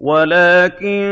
[0.00, 1.02] وَلَٰكِن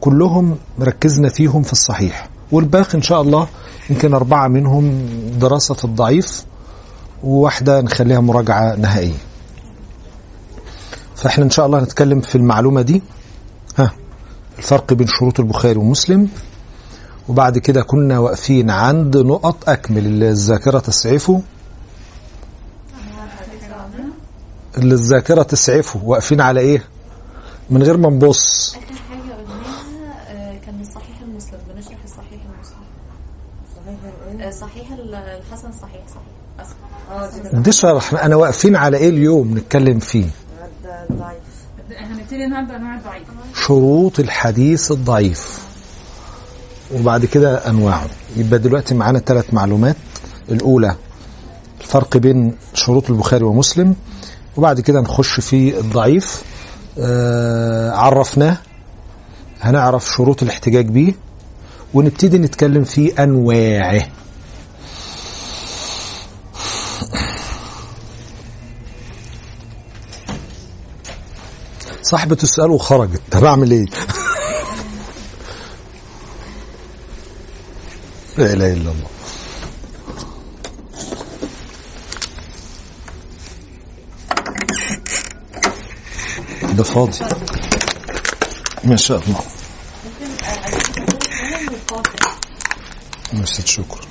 [0.00, 2.28] كلهم ركزنا فيهم في الصحيح.
[2.52, 3.48] والباقي إن شاء الله
[3.90, 5.06] يمكن أربعة منهم
[5.40, 6.44] دراسة الضعيف.
[7.24, 9.18] وواحدة نخليها مراجعة نهائية.
[11.16, 13.02] فإحنا إن شاء الله هنتكلم في المعلومة دي.
[13.78, 13.92] ها
[14.58, 16.28] الفرق بين شروط البخاري ومسلم.
[17.28, 20.22] وبعد كده كنا واقفين عند نقط أكمل.
[20.24, 21.42] الذاكرة تسعفه.
[24.78, 26.00] اللي الذاكرة تسعفه.
[26.04, 26.84] واقفين على إيه؟
[27.70, 28.74] من غير ما نبص.
[28.76, 31.58] آخر حاجة قلناها كان الصحيح المسلم.
[31.74, 32.84] بنشرح الصحيح المسلم.
[34.50, 35.82] صحيح الحسن صحيح.
[35.82, 36.03] صحيح.
[37.52, 38.24] دي شرح.
[38.24, 40.26] أنا واقفين على إيه اليوم نتكلم فيه؟
[41.96, 43.22] هنبتدي النهارده أنواع الضعيف.
[43.66, 45.64] شروط الحديث الضعيف.
[46.94, 49.96] وبعد كده انواعه يبقى دلوقتي معانا ثلاث معلومات.
[50.50, 50.96] الأولى
[51.80, 53.94] الفرق بين شروط البخاري ومسلم.
[54.56, 56.42] وبعد كده نخش في الضعيف.
[56.98, 58.56] آه عرفناه.
[59.60, 61.12] هنعرف شروط الاحتجاج بيه.
[61.94, 64.06] ونبتدي نتكلم في أنواعه.
[72.04, 73.20] صاحبة السؤال وخرجت.
[73.30, 73.84] طب أعمل إيه؟
[78.38, 79.08] لا إله إلا الله.
[86.72, 87.18] ده فاضي.
[88.84, 89.40] ما شاء الله.
[93.32, 94.03] مسجد شكر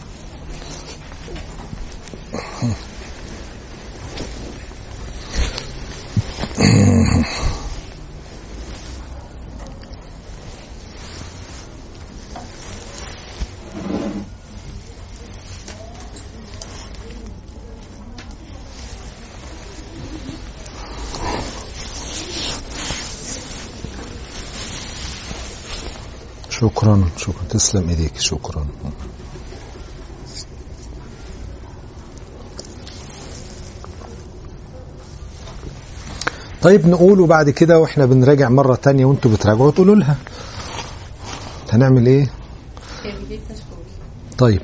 [26.83, 27.43] شكرا شكرا.
[27.49, 28.65] تسلم ايديك شكرا.
[36.61, 40.15] طيب نقول بعد كده وإحنا بنراجع مرة تانية وأنتوا بتراجعوا تقولوا لها.
[41.71, 42.29] هنعمل إيه؟
[44.37, 44.61] طيب.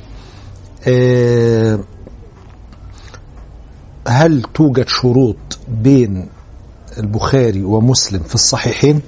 [0.88, 1.80] آه
[4.08, 6.30] هل توجد شروط بين
[6.98, 9.02] البخاري ومسلم في الصحيحين؟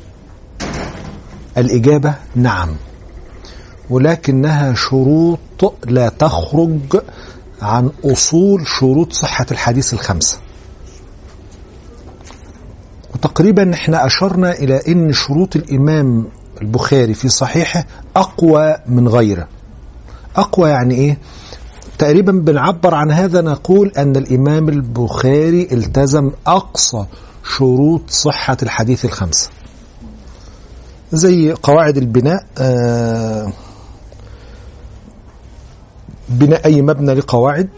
[1.58, 2.76] الإجابة نعم.
[3.92, 5.40] ولكنها شروط
[5.88, 7.02] لا تخرج
[7.62, 10.38] عن أصول شروط صحة الحديث الخمسة.
[13.14, 16.26] وتقريبا إحنا أشرنا إلى أن شروط الإمام
[16.62, 17.86] البخاري في صحيحه
[18.16, 19.48] أقوى من غيره.
[20.36, 21.18] أقوى يعني إيه؟
[21.98, 27.06] تقريبا بنعبر عن هذا نقول أن الإمام البخاري التزم أقصى
[27.58, 29.50] شروط صحة الحديث الخمسة.
[31.14, 33.52] زي قواعد البناء آه
[36.32, 37.70] بناء أي مبنى لقواعد.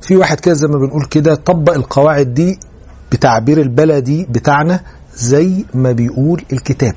[0.00, 2.58] في واحد كده زي ما بنقول كده طبق القواعد دي
[3.12, 4.80] بتعبير البلدي بتاعنا
[5.16, 6.94] زي ما بيقول الكتاب.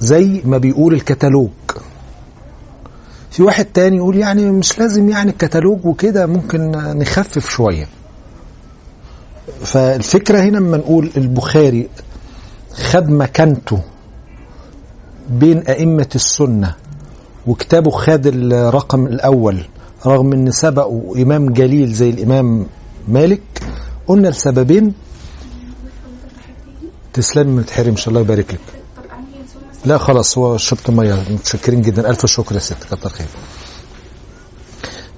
[0.00, 1.50] زي ما بيقول الكتالوج.
[3.30, 7.88] في واحد تاني يقول يعني مش لازم يعني الكتالوج وكده ممكن نخفف شوية.
[9.64, 11.88] فالفكرة هنا لما نقول البخاري
[12.74, 13.80] خد مكانته.
[15.28, 16.74] بين أئمة السنة
[17.46, 19.64] وكتابه خد الرقم الأول
[20.06, 22.66] رغم أن سبقه إمام جليل زي الإمام
[23.08, 23.42] مالك
[24.06, 24.92] قلنا لسببين
[27.12, 28.60] تسلم ما تحرمش الله يبارك لك.
[29.84, 32.10] لا خلاص هو شربت ميه متشكرين جدا.
[32.10, 33.26] ألف شكر يا ست كتر خير.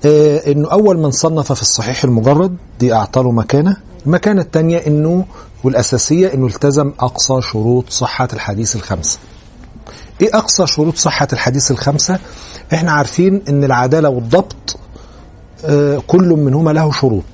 [0.04, 3.76] آه إنه أول من صنف في الصحيح المجرد دي اعطى له مكانة.
[4.06, 5.24] المكانة الثانية إنه
[5.64, 9.18] والأساسية إنه التزم أقصى شروط صحة الحديث الخمسة.
[10.22, 12.18] إيه اقصى شروط صحة الحديث الخمسة؟
[12.74, 14.76] إحنا عارفين ان العدالة والضبط
[15.64, 17.24] آه كل منهما له شروط.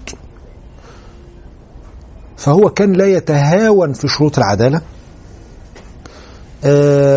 [2.36, 4.80] فهو كان لا يتهاون في شروط العدالة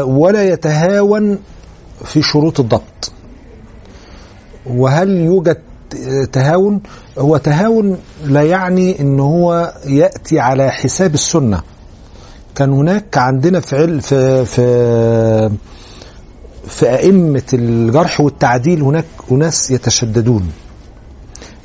[0.06, 1.39] ولا يتهاون
[2.06, 3.12] في شروط الضبط.
[4.66, 5.57] وهل يوجد
[6.31, 6.81] تهاون؟
[7.18, 11.62] هو تهاون لا يعني ان هو يأتي على حساب السنة.
[12.59, 15.50] كان هناك عندنا في عل في في
[16.67, 20.51] في أئمة الجرح والتعديل هناك أناس يتشددون.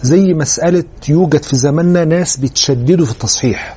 [0.02, 3.76] زي مسألة يوجد في زماننا ناس بيتشددوا في التصحيح.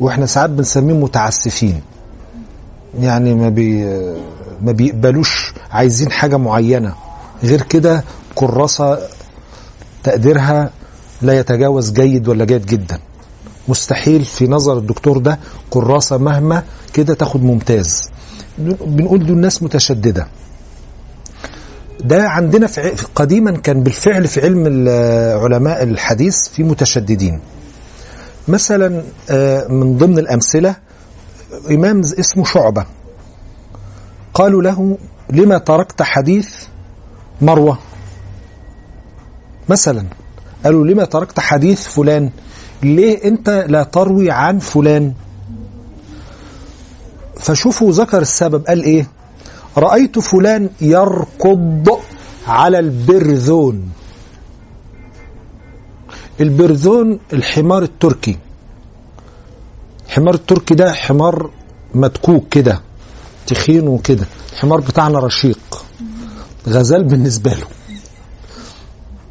[0.00, 1.80] وإحنا ساعات بنسميهم متعسفين.
[3.00, 3.84] يعني ما بي
[4.62, 6.94] ما بيقبلوش عايزين حاجة معينة.
[7.44, 8.04] غير كده
[8.34, 8.98] كراسة
[10.02, 10.70] تقديرها
[11.22, 12.98] لا يتجاوز جيد ولا جيد جدا.
[13.68, 15.38] مستحيل في نظر الدكتور ده
[15.70, 16.62] كراسة مهما
[16.94, 18.10] كده تاخد ممتاز.
[18.58, 20.28] بنقول دول ناس متشددة.
[22.00, 24.88] ده عندنا في قديما كان بالفعل في علم
[25.42, 27.40] علماء الحديث في متشددين.
[28.48, 28.88] مثلا
[29.68, 30.76] من ضمن الأمثلة
[31.70, 32.86] إمام اسمه شعبة.
[34.34, 34.98] قالوا له
[35.30, 36.54] لما تركت حديث
[37.42, 37.78] مروة؟
[39.68, 40.04] مثلا.
[40.64, 42.30] قالوا لما تركت حديث فلان؟
[42.82, 45.12] ليه أنت لا تروي عن فلان؟
[47.36, 49.06] فشوفوا ذكر السبب قال إيه؟
[49.76, 51.98] رأيت فلان يركض
[52.46, 53.90] على البرذون.
[56.40, 58.36] البرذون الحمار التركي.
[60.06, 61.50] الحمار التركي ده حمار
[61.94, 62.80] مدكوك كده
[63.46, 65.84] تخين وكده الحمار بتاعنا رشيق.
[66.68, 67.66] غزال بالنسبة له.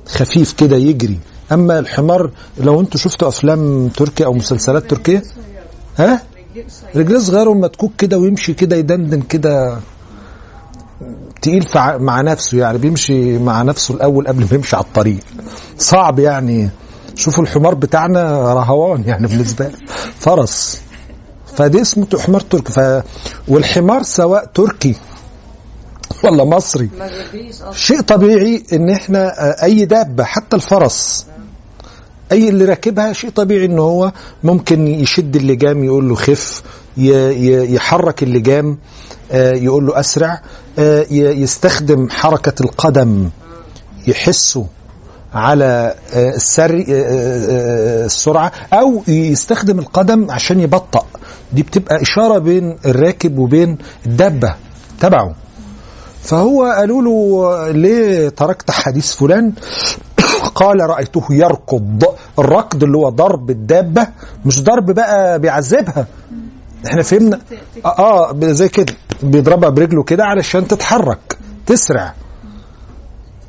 [0.07, 1.19] خفيف كده يجري.
[1.51, 5.24] أما الحمار لو أنتوا شفتوا أفلام تركيا أو مسلسلات تركية؟
[5.98, 6.22] ها؟
[6.96, 9.80] رجليه صغيرة ومدكوك كده ويمشي كده يدندن كده
[11.42, 15.19] تقيل مع نفسه يعني بيمشي مع نفسه الأول قبل ما يمشي على الطريق.
[15.78, 16.69] صعب يعني.
[17.16, 19.75] شوفوا الحمار بتاعنا رهوان يعني بالنسبة له
[20.19, 20.81] فرس.
[21.56, 22.72] فده اسمه حمار تركي.
[22.72, 22.80] ف...
[23.48, 24.95] والحمار سواء تركي
[26.24, 26.90] ولا مصري
[27.72, 31.25] شيء طبيعي إن إحنا أي دابة حتى الفرس
[32.31, 34.12] أي اللي راكبها شيء طبيعي ان هو
[34.44, 36.64] ممكن يشد اللجام يقول له خف
[36.98, 38.78] يحرك اللجام
[39.33, 40.42] يقول له أسرع
[41.12, 43.30] يستخدم حركة القدم
[44.07, 44.66] يحسه
[45.33, 46.83] على السر
[48.06, 51.06] السرعة أو يستخدم القدم عشان يبطأ.
[51.54, 54.56] دي بتبقى إشارة بين الراكب وبين الدابة
[55.00, 55.36] تبعه.
[56.24, 59.54] فهو قالوا له ليه تركت حديث فلان؟
[60.40, 62.04] قال رأيته يركض.
[62.40, 64.08] الركض اللي هو ضرب الدابة
[64.46, 66.08] مش ضرب بقى بيعذبها.
[66.88, 67.40] إحنا فهمنا.
[67.86, 68.94] آه زي كده.
[69.24, 72.14] بيضربها برجله كده علشان تتحرك تسرع.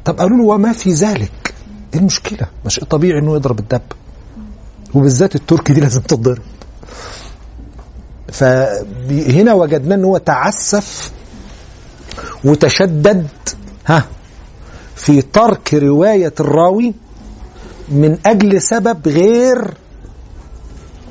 [0.05, 1.55] طب قالوا له وما في ذلك.
[1.95, 3.83] إيه المشكلة؟ مش شيء طبيعي إنه يضرب الدب
[4.95, 6.43] وبالذات التركي دي لازم تتضرب.
[8.33, 11.13] فهنا وجدنا إن هو تعسف
[12.45, 13.27] وتشدد.
[13.87, 14.05] ها
[15.01, 16.95] في ترك رواية الراوي
[17.89, 19.75] من أجل سبب غير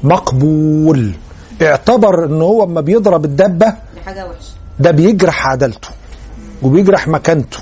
[0.03, 1.13] مقبول.
[1.62, 3.74] اعتبر ان هو أما بيضرب الدبة
[4.24, 4.39] وحشة.
[4.79, 5.89] ده بيجرح عدالته
[6.63, 7.58] وبيجرح مكانته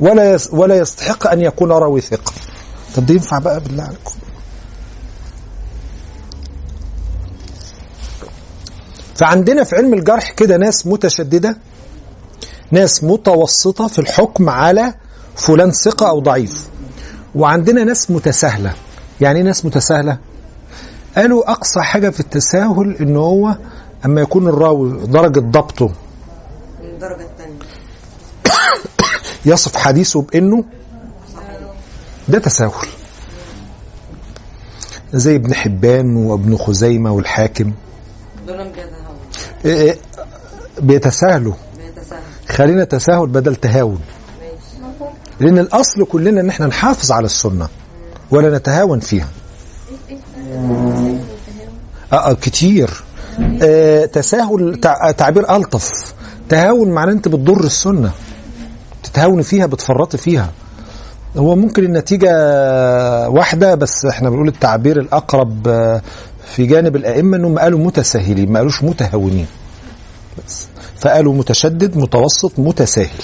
[0.00, 2.32] ولا ولا يستحق أن يكون راوي ثقة.
[2.96, 4.12] طب ده ينفع بقى؟ بالله عليكم.
[9.14, 11.56] فعندنا في علم الجرح كده ناس متشددة
[12.70, 14.94] ناس متوسطة في الحكم على
[15.36, 16.68] فلان ثقة أو ضعيف.
[17.34, 18.74] وعندنا ناس متساهلة.
[19.20, 20.18] يعني إيه ناس متساهلة؟
[21.16, 23.56] قالوا أقصى حاجة في التساهل إن هو
[24.04, 25.92] أما يكون الراوي درجة ضبطه.
[26.80, 27.58] الدرجة الثانية
[29.52, 30.64] يصف حديثه بإنه
[32.28, 32.88] ده تساهل.
[35.12, 37.72] زي ابن حبان وابن خزيمة والحاكم.
[39.64, 39.98] إيه إيه
[40.80, 41.54] بيتساهلوا.
[41.76, 44.00] بيتساهل خلينا تساهل بدل تهاون.
[45.42, 47.68] لأن الأصل كلنا إن إحنا نحافظ على السنة
[48.30, 49.28] ولا نتهاون فيها.
[52.12, 52.90] آه آه كتير.
[53.62, 56.14] آه تساهل تع- تعبير ألطف.
[56.48, 58.10] تهاون معناه أنت بتضر السنة.
[59.02, 60.50] تتهاوني فيها بتفرطي فيها.
[61.36, 62.28] هو ممكن النتيجة
[63.28, 66.02] واحدة بس إحنا بنقول التعبير الأقرب آه،
[66.46, 69.46] في جانب الأئمة أنهم قالوا متساهلين ما قالوش متهاونين.
[70.46, 70.66] بس.
[71.00, 73.22] فقالوا متشدد متوسط متساهل.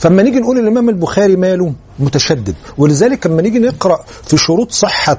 [0.00, 5.18] فلما نيجي نقول الإمام البخاري ماله متشدد ولذلك لما نيجي نقرأ في شروط صحة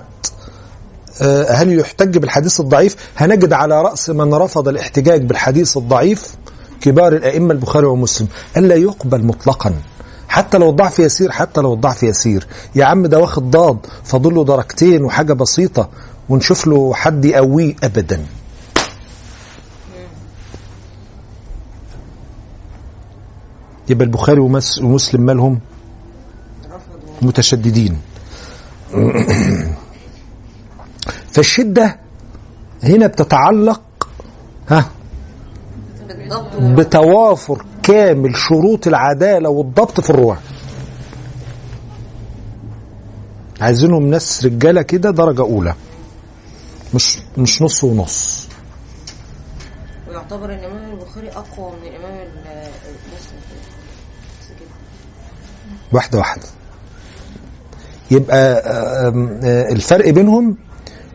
[1.21, 6.35] آه، هل يحتج بالحديث الضعيف؟ هنجد على رأس من رفض الاحتجاج بالحديث الضعيف
[6.81, 9.73] كبار الأئمة البخاري ومسلم الا يقبل مطلقا.
[10.27, 12.47] حتى لو الضعف يسير حتى لو الضعف يسير.
[12.75, 15.89] يا عم ده واخد ضاد فاضل له درجتين وحاجة بسيطة
[16.29, 18.25] ونشوف له حد يقويه ابدا.
[23.89, 25.59] يبقى البخاري ومس- ومسلم مالهم
[27.21, 27.97] متشددين.
[31.33, 31.99] فالشدة
[32.83, 33.81] هنا بتتعلق
[34.69, 34.89] ها
[36.59, 40.37] بتوافر كامل شروط العدالة والضبط في الرواة.
[43.61, 45.73] عايزينهم ناس رجالة كده درجة أولى
[46.93, 48.47] مش مش نص ونص.
[50.09, 52.27] ويعتبر إن الامام البخاري أقوى من الامام
[55.91, 56.43] واحدة واحدة.
[58.11, 58.37] يبقى
[59.07, 60.57] آم، آه، الفرق بينهم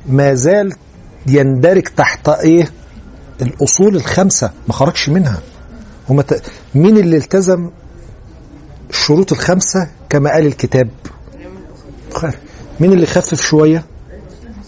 [0.09, 0.73] ما زال
[1.27, 2.71] يندرج تحت إيه؟
[3.43, 5.41] الأصول الخمسة ما خرجش منها.
[6.11, 6.43] هما ت...
[6.75, 7.71] مين اللي التزم
[8.91, 10.89] الشروط الخمسة كما قال الكتاب؟
[12.81, 13.85] مين اللي خفف شوية؟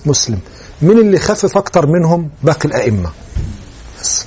[0.07, 0.39] مسلم.
[0.83, 3.11] مين اللي خفف أكتر منهم؟ باقي الأئمة.
[4.01, 4.27] بس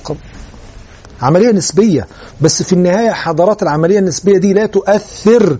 [1.22, 2.06] عملية نسبية.
[2.40, 5.58] بس في النهاية حضارات العملية النسبية دي لا تؤثر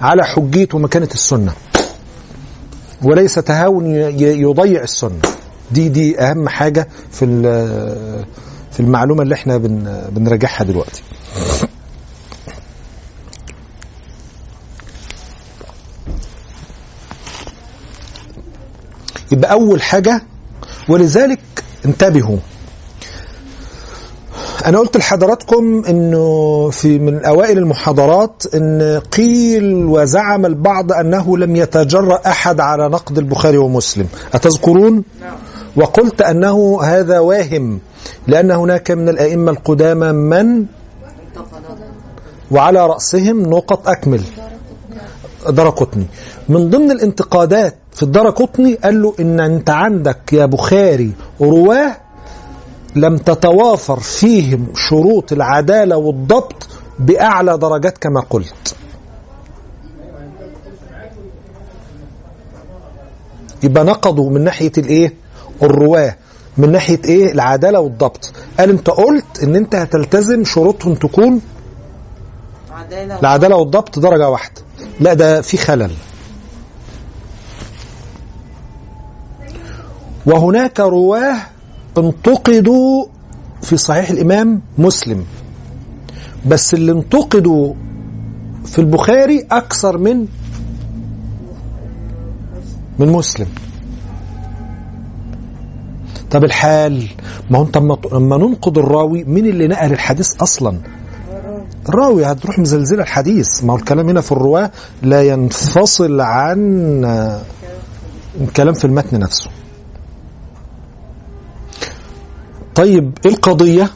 [0.00, 1.52] على حجية ومكانة السنة.
[3.02, 3.86] وليس تهاون
[4.20, 5.20] يضيع السنة.
[5.70, 7.26] دي دي أهم حاجة في
[8.72, 11.02] في المعلومة اللي إحنا بن بنراجعها دلوقتي.
[19.32, 20.22] يبقى أول حاجة
[20.88, 21.40] ولذلك
[21.84, 22.38] انتبهوا.
[24.66, 32.20] أنا قلت لحضراتكم إنه في من أوائل المحاضرات إن قيل وزعم البعض أنه لم يتجرأ
[32.26, 34.06] أحد على نقد البخاري ومسلم.
[34.34, 35.36] أتذكرون؟ نعم
[35.76, 37.78] وقلت أنه هذا واهم
[38.26, 40.64] لأن هناك من الأئمة القدامى من؟
[42.50, 44.20] وعلى رأسهم نقط أكمل.
[45.48, 46.06] درقطني
[46.48, 51.96] من ضمن الانتقادات في الدرقطني قال له إن أنت عندك يا بخاري رواه
[52.96, 58.76] لم تتوافر فيهم شروط العدالة والضبط بأعلى درجات كما قلت.
[63.62, 65.12] يبقى نقضوا من ناحية الإيه؟
[65.62, 66.16] الرواة.
[66.56, 68.32] من ناحية إيه؟ العدالة والضبط.
[68.58, 71.40] قال أنت قلت إن أنت هتلتزم شروطهم تكون
[72.72, 74.62] عدالة العدالة والضبط درجة واحدة.
[75.00, 75.90] لا ده في خلل.
[80.26, 81.36] وهناك رواة
[81.98, 83.06] انتقدوا
[83.62, 85.24] في صحيح الإمام مسلم.
[86.46, 87.74] بس اللي انتقدوا
[88.64, 90.26] في البخاري أكثر من
[92.98, 93.46] من مسلم.
[96.30, 97.08] طب الحال؟
[97.50, 97.76] ما هو انت
[98.12, 100.78] لما ننقد الراوي مين اللي نقل الحديث أصلا؟
[101.88, 103.64] الراوي هتروح مزلزلة الحديث.
[103.64, 104.70] ما هو الكلام هنا في الرواة
[105.02, 107.04] لا ينفصل عن
[108.40, 109.50] الكلام في المتن نفسه.
[112.74, 113.90] طيب إيه القضية؟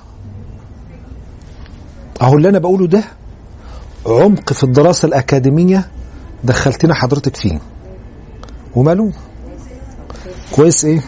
[2.23, 3.05] أهو اللي أنا بقوله ده
[4.07, 5.89] عمق في الدراسة الأكاديمية
[6.45, 7.61] دخلتنا حضرتك فيه.
[8.77, 9.13] وماله؟
[10.53, 11.01] كويس إيه؟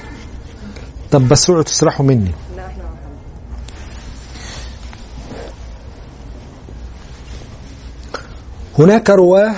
[1.10, 2.30] طب بس اوعوا تسرحوا مني.
[8.78, 9.54] هناك رواة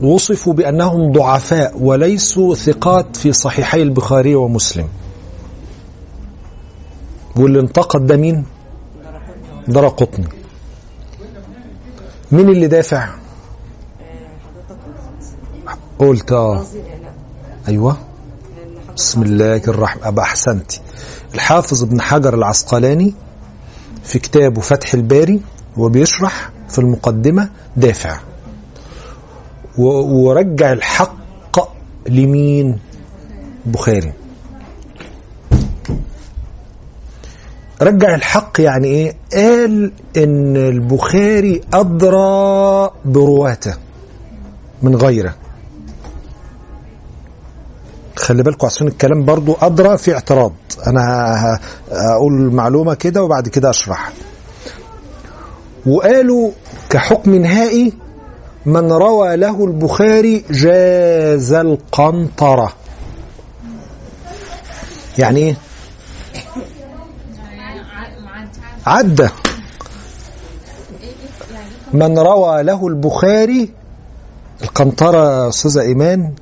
[0.00, 4.88] وصفوا بأنهم ضعفاء وليسوا ثقات في صحيحي البخاري ومسلم.
[7.36, 8.44] واللي انتقد ده مين؟
[9.68, 10.26] درى قطني
[12.32, 13.08] مين اللي دافع؟
[15.98, 16.64] قلت آه.
[17.68, 17.96] أيوه.
[18.96, 20.80] بسم الله الرحمن أبا أحسنتي
[21.34, 23.14] الحافظ ابن حجر العسقلاني
[24.04, 25.40] في كتابه فتح الباري
[25.76, 28.20] وبيشرح في المقدمة دافع.
[29.78, 31.14] ورجع الحق
[32.08, 32.78] لمين؟
[33.66, 34.12] بخاري.
[37.82, 43.74] رجع الحق يعني إيه؟ قال إن البخاري أدرى برواته
[44.82, 45.34] من غيره.
[48.16, 50.52] خلي بالكم عشان الكلام برضو أدرى في اعتراض.
[50.86, 51.60] أنا
[51.92, 54.12] هقول معلومه كده وبعد كده اشرح
[55.86, 56.50] وقالوا
[56.90, 57.92] كحكم نهائي
[58.66, 62.72] من روى له البخاري جاز القنطرة.
[65.18, 65.56] يعني إيه؟
[68.86, 69.28] عدى
[71.92, 73.70] من روى له البخاري
[74.62, 76.32] القنطرة أستاذة إيمان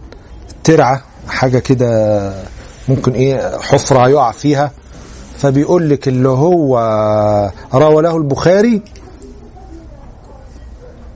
[0.65, 2.33] ترعة حاجة كده
[2.89, 4.73] ممكن إيه حفرة يقع فيها.
[5.39, 6.79] فبيقول لك اللي هو
[7.75, 8.83] روى له البخاري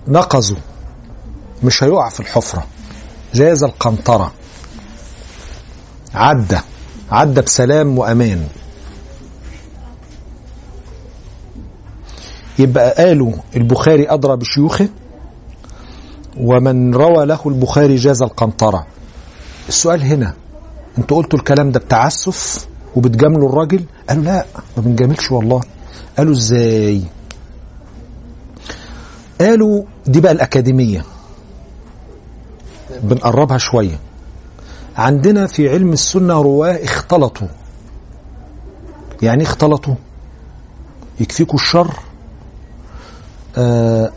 [0.09, 0.57] نقزه
[1.62, 2.66] مش هيقع في الحفرة.
[3.35, 4.33] جاز القنطرة.
[6.14, 6.59] عدى
[7.11, 8.49] عدى بسلام وأمان.
[12.58, 14.88] يبقى قالوا البخاري أدرى بشيوخه
[16.37, 18.87] ومن روى له البخاري جاز القنطرة.
[19.68, 20.34] السؤال هنا
[20.99, 24.46] أنتوا قلتوا الكلام ده بتعسف وبتجاملوا الراجل؟ قالوا لا
[24.76, 25.61] ما بنجاملش والله.
[26.18, 27.02] قالوا إزاي؟
[29.40, 31.04] قالوا دي بقى الأكاديمية.
[33.02, 33.99] بنقربها شوية.
[34.96, 37.49] عندنا في علم السنة رواة اختلطوا.
[39.23, 39.94] يعني إيه اختلطوا؟
[41.20, 41.90] يكفيكوا الشر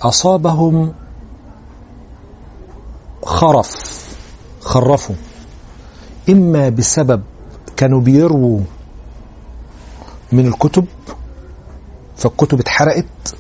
[0.02, 0.94] أصابهم
[3.24, 3.76] خرف
[4.62, 5.16] خرفوا.
[6.30, 7.24] إما بسبب
[7.78, 8.60] كانوا بيرووا
[10.32, 10.86] من الكتب
[12.18, 13.36] فالكتب اتحرقت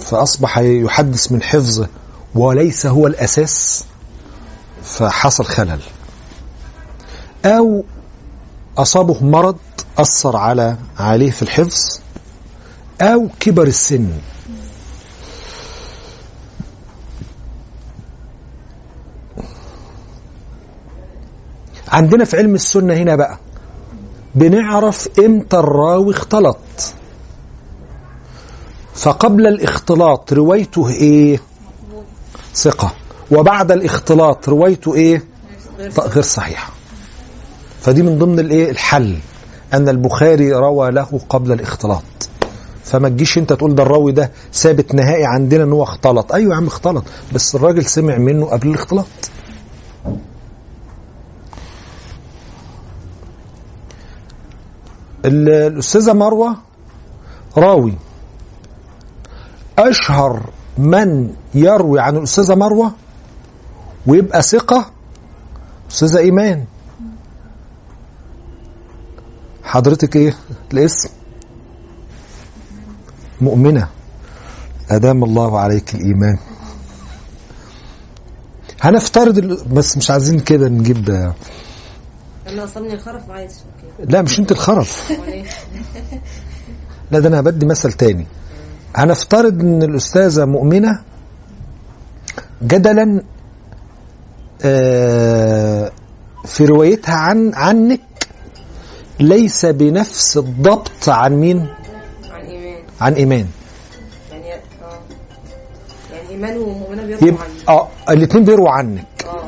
[0.00, 1.88] فأصبح يحدث من حفظه
[2.34, 3.84] وليس هو الأساس
[4.82, 5.80] فحصل خلل.
[7.44, 7.84] أو
[8.78, 9.56] أصابه مرض
[9.98, 12.00] أثر على عليه في الحفظ
[13.00, 14.10] أو كبر السن.
[21.96, 23.38] عندنا في علم السنة هنا بقى.
[24.34, 26.58] بنعرف إمتى الراوي اختلط.
[28.94, 31.40] فقبل الاختلاط روايته إيه؟
[32.54, 32.92] ثقة.
[33.30, 35.24] وبعد الاختلاط روايته إيه؟
[35.98, 36.72] غير صحيحة.
[37.80, 39.16] فدي من ضمن الإيه؟ الحل.
[39.74, 42.02] أن البخاري روى له قبل الاختلاط.
[42.84, 46.32] فما تجيش أنت تقول ده الراوي ده ثابت نهائي عندنا إن هو اختلط.
[46.32, 47.04] أيوه يا عم اختلط.
[47.34, 49.06] بس الراجل سمع منه قبل الاختلاط.
[55.26, 56.56] الأستاذة مروة
[57.56, 57.94] راوي.
[59.78, 62.92] أشهر من يروي عن الأستاذة مروة
[64.06, 64.90] ويبقى ثقة؟
[65.90, 66.64] أستاذة إيمان.
[69.64, 70.34] حضرتك إيه؟
[70.72, 71.08] الاسم؟
[73.40, 73.88] مؤمنة.
[74.90, 76.38] أدام الله عليك الإيمان.
[78.80, 79.38] هنفترض
[79.74, 81.32] بس مش عايزين كده نجيب
[82.48, 85.12] أنا أصابني الخرف عايز أوكي لا مش أنت الخرف.
[87.10, 88.26] لا ده أنا هبدي مثل تاني.
[88.96, 91.02] هنفترض إن الأستاذة مؤمنة
[92.62, 93.22] جدلا
[94.64, 95.92] آه،
[96.44, 98.00] في روايتها عن عنك
[99.20, 101.66] ليس بنفس الضبط عن مين؟
[102.30, 102.78] عن إيمان.
[103.00, 103.46] عن إيمان.
[104.32, 104.58] يعني آه
[106.12, 109.04] يعني إيمان ومؤمنة بيرضوا يبقى عني آه الاثنين بيروا عنك.
[109.24, 109.44] آه.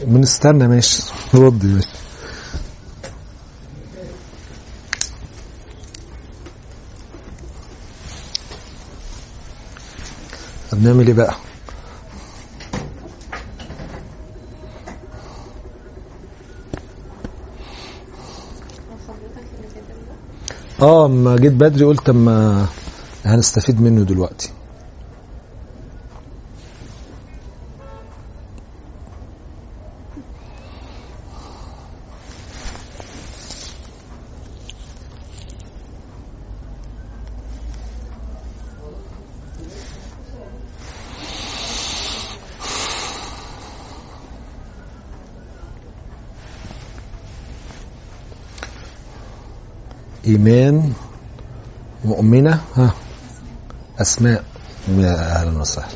[0.00, 1.02] بنستنى ماشي.
[1.34, 1.88] ردي ماشي
[10.70, 11.34] طب نعمل إيه بقى؟
[20.82, 22.66] آه اما جيت بدري قلت أما
[23.24, 24.50] هنستفيد منه دلوقتي.
[50.28, 50.92] إيمان
[52.04, 52.90] مؤمنة ها
[54.00, 54.44] أسماء
[54.88, 55.88] أهلا وسهلا.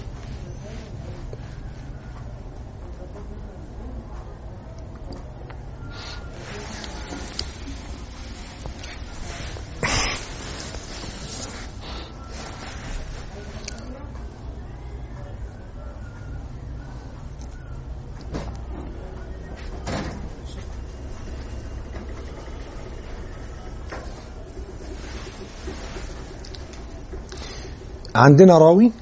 [28.14, 28.92] عندنا راوي.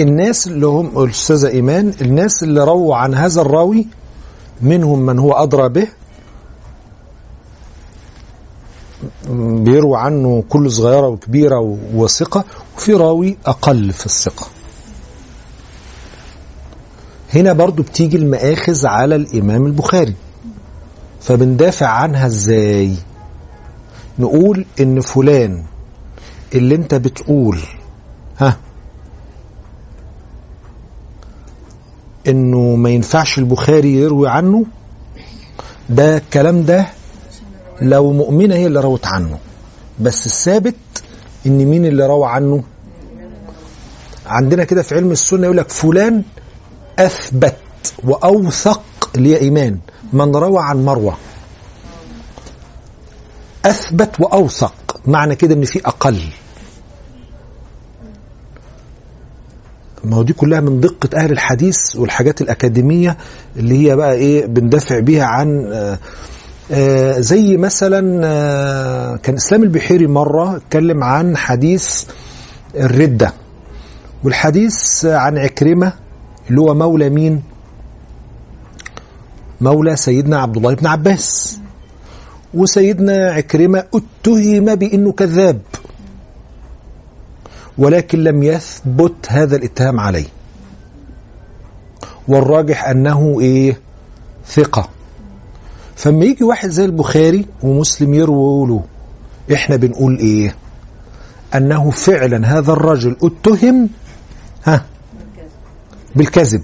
[0.00, 3.86] الناس اللي هم الأستاذة إيمان الناس اللي رووا عن هذا الراوي
[4.62, 5.88] منهم من هو أدرى به
[9.64, 12.44] بيروي عنه كل صغيرة وكبيرة وثقة
[12.76, 14.46] وفي راوي أقل في الثقة.
[17.34, 20.14] هنا برضو بتيجي المآخذ على الإمام البخاري.
[21.20, 22.94] فبندافع عنها إزاي؟
[24.18, 25.64] نقول إن فلان
[26.54, 27.58] اللي انت بتقول
[28.38, 28.56] ها
[32.28, 34.66] انه ما ينفعش البخاري يروي عنه
[35.88, 36.86] ده الكلام ده
[37.82, 39.38] لو مؤمنة هي اللي روت عنه.
[40.00, 40.74] بس الثابت
[41.46, 42.62] إن مين اللي روى عنه؟
[44.26, 46.22] عندنا كده في علم السنة يقول لك فلان
[46.98, 47.56] أثبت
[48.04, 48.82] وأوثق
[49.16, 49.78] هي إيمان.
[50.12, 51.16] من روى عن مروة.
[53.64, 54.74] أثبت وأوثق.
[55.06, 56.20] معنى كده إن في أقل.
[60.04, 63.16] ما هو دي كلها من دقة أهل الحديث والحاجات الأكاديمية
[63.56, 65.98] اللي هي بقى إيه بندافع بيها عن آآ
[66.72, 68.00] آآ زي مثلا
[69.22, 72.04] كان إسلام البحيري مرة اتكلم عن حديث
[72.74, 73.32] الردة
[74.24, 75.92] والحديث عن عكرمة
[76.50, 77.42] اللي هو مولى مين؟
[79.60, 81.59] مولى سيدنا عبد الله بن عباس.
[82.54, 85.60] وسيدنا عكرمة اتهم بأنه كذاب.
[87.78, 90.26] ولكن لم يثبت هذا الاتهام عليه.
[92.28, 93.80] والراجح أنه إيه؟
[94.46, 94.88] ثقة.
[95.96, 98.84] فما يجي واحد زي البخاري ومسلم يرووا له
[99.54, 100.54] إحنا بنقول إيه؟
[101.54, 103.88] أنه فعلا هذا الرجل اتهم
[104.64, 104.84] ها
[106.16, 106.62] بالكذب.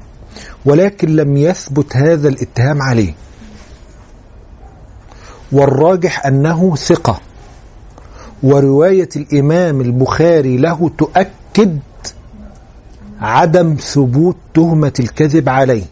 [0.64, 3.14] ولكن لم يثبت هذا الاتهام عليه.
[5.52, 7.20] والراجح أنه ثقة.
[8.42, 11.78] ورواية الإمام البخاري له تؤكد
[13.20, 15.84] عدم ثبوت تهمة الكذب عليه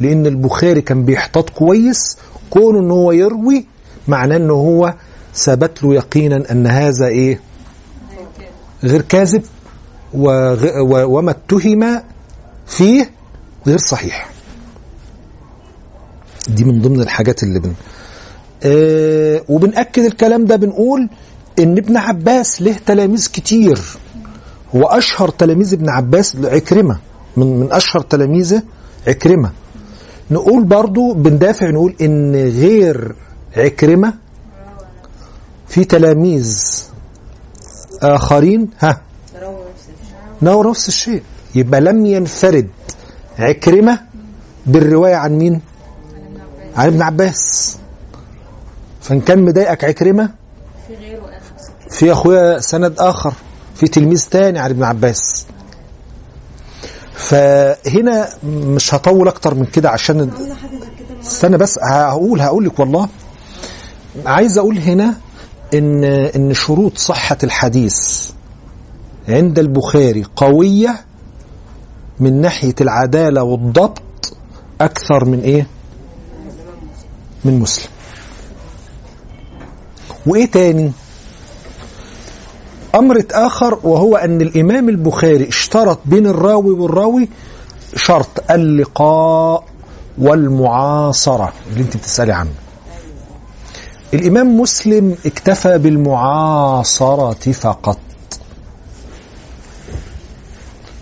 [0.00, 2.18] لأن البخاري كان بيحتاط كويس
[2.50, 3.66] كونه أنه هو يروي
[4.08, 4.94] معناه أنه هو
[5.34, 7.40] ثبت له يقينا أن هذا إيه؟
[8.84, 9.42] غير كاذب
[10.14, 12.00] وما اتهم
[12.66, 13.10] فيه
[13.66, 14.30] غير صحيح.
[16.48, 17.72] دي من ضمن الحاجات اللي بن
[18.64, 21.08] آه وبنأكد الكلام ده بنقول
[21.58, 23.78] إن ابن عباس له تلاميذ كتير.
[24.74, 26.98] هو أشهر تلاميذ ابن عباس عكرمة
[27.36, 28.62] من من أشهر تلاميذه
[29.08, 29.50] عكرمة.
[30.30, 33.14] نقول برضو بندافع نقول إن غير
[33.56, 34.14] عكرمة
[35.68, 36.82] في تلاميذ
[38.02, 39.00] آخرين ها
[40.42, 41.22] نوروا نفس الشيء.
[41.54, 42.68] يبقى لم ينفرد
[43.38, 44.00] عكرمة
[44.66, 45.60] بالرواية عن مين؟
[46.76, 47.76] عن ابن عباس.
[49.02, 50.28] فإن كان مضايقك عكرمة
[50.88, 51.30] في غيره
[51.90, 53.32] في أخويا سند آخر
[53.74, 55.46] في تلميذ تاني عن ابن عباس
[57.14, 60.30] فهنا مش هطول أكتر من كده عشان
[61.22, 63.08] استنى بس هقول هقول لك والله
[64.26, 65.14] عايز أقول هنا
[65.74, 68.30] إن إن شروط صحة الحديث
[69.28, 71.00] عند البخاري قوية
[72.20, 74.02] من ناحية العدالة والضبط
[74.80, 75.66] أكثر من إيه؟
[77.44, 77.91] من مسلم.
[80.26, 80.92] وإيه تاني؟
[82.94, 87.28] أمر آخر وهو أن الإمام البخاري اشترط بين الراوي والراوي
[87.96, 89.64] شرط اللقاء
[90.18, 92.52] والمعاصرة اللي أنت بتسألي عنه.
[94.14, 97.98] الإمام مسلم اكتفى بالمعاصرة فقط.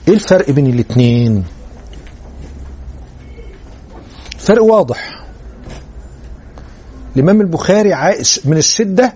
[0.09, 1.45] إيه الفرق بين الاثنين
[4.39, 5.20] فرق واضح
[7.17, 9.15] الإمام البخاري عائش من الشدة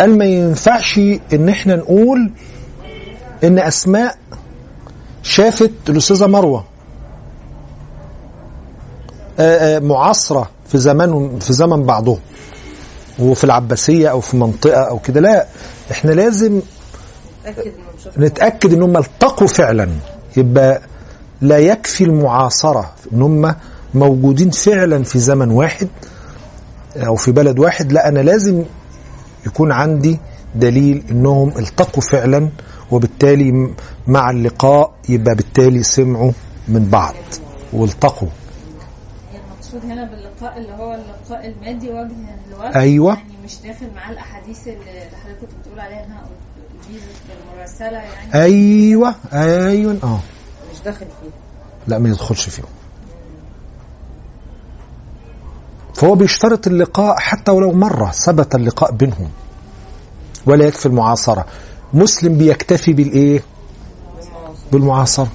[0.00, 0.98] قال ما ينفعش
[1.32, 2.30] إن إحنا نقول
[3.44, 4.16] إن أسماء
[5.22, 6.64] شافت الأستاذة مروة.
[9.38, 12.18] آآ آآ معاصرة في زمان في زمن بعضهم.
[13.18, 15.20] وفي العباسية أو في منطقة أو كده.
[15.20, 15.46] لا
[15.90, 16.60] إحنا لازم
[18.18, 19.88] نتأكد إن هم التقوا فعلا.
[20.36, 20.80] يبقى
[21.40, 23.54] لا يكفي المعاصرة إن هم
[23.94, 25.88] موجودين فعلا في زمن واحد.
[26.96, 28.64] أو في بلد واحد لا أنا لازم
[29.46, 30.18] يكون عندي
[30.54, 32.48] دليل إنهم التقوا فعلا
[32.90, 33.74] وبالتالي
[34.06, 36.32] مع اللقاء يبقى بالتالي سمعوا
[36.68, 37.14] من بعض
[37.72, 38.28] والتقوا.
[39.34, 42.12] المقصود هنا باللقاء اللي هو اللقاء المادي وجه
[42.50, 43.14] لوجه أيوة.
[43.14, 44.76] يعني مش داخل معاه الأحاديث اللي
[45.24, 46.22] حضرتك كنت بتقول عليها إنها
[46.88, 48.34] اجيزت بالمراسلة يعني.
[48.34, 50.20] أيوه أيوه آه.
[50.74, 51.30] مش داخل فيه
[51.86, 52.66] لا ما يدخلش فيهم.
[55.94, 59.30] فهو بيشترط اللقاء حتى ولو مرة ثبت اللقاء بينهم.
[60.46, 61.46] ولا يكفي المعاصرة.
[61.92, 63.42] مسلم بيكتفي بالإيه؟
[64.72, 65.28] بالمعاصرة.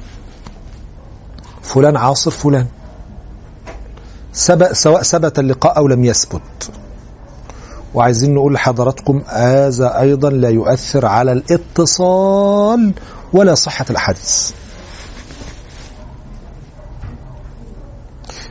[1.62, 2.68] فلان عاصر فلان.
[4.34, 6.72] سبق سواء ثبت اللقاء أو لم يثبت.
[7.94, 12.94] وعايزين نقول لحضراتكم هذا أيضا لا يؤثر على الاتصال
[13.34, 14.52] ولا صحة الحديث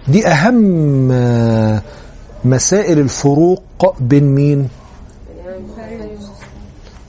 [0.09, 1.83] دي أهم آه،
[2.45, 3.63] مسائل الفروق
[4.01, 4.69] بين مين؟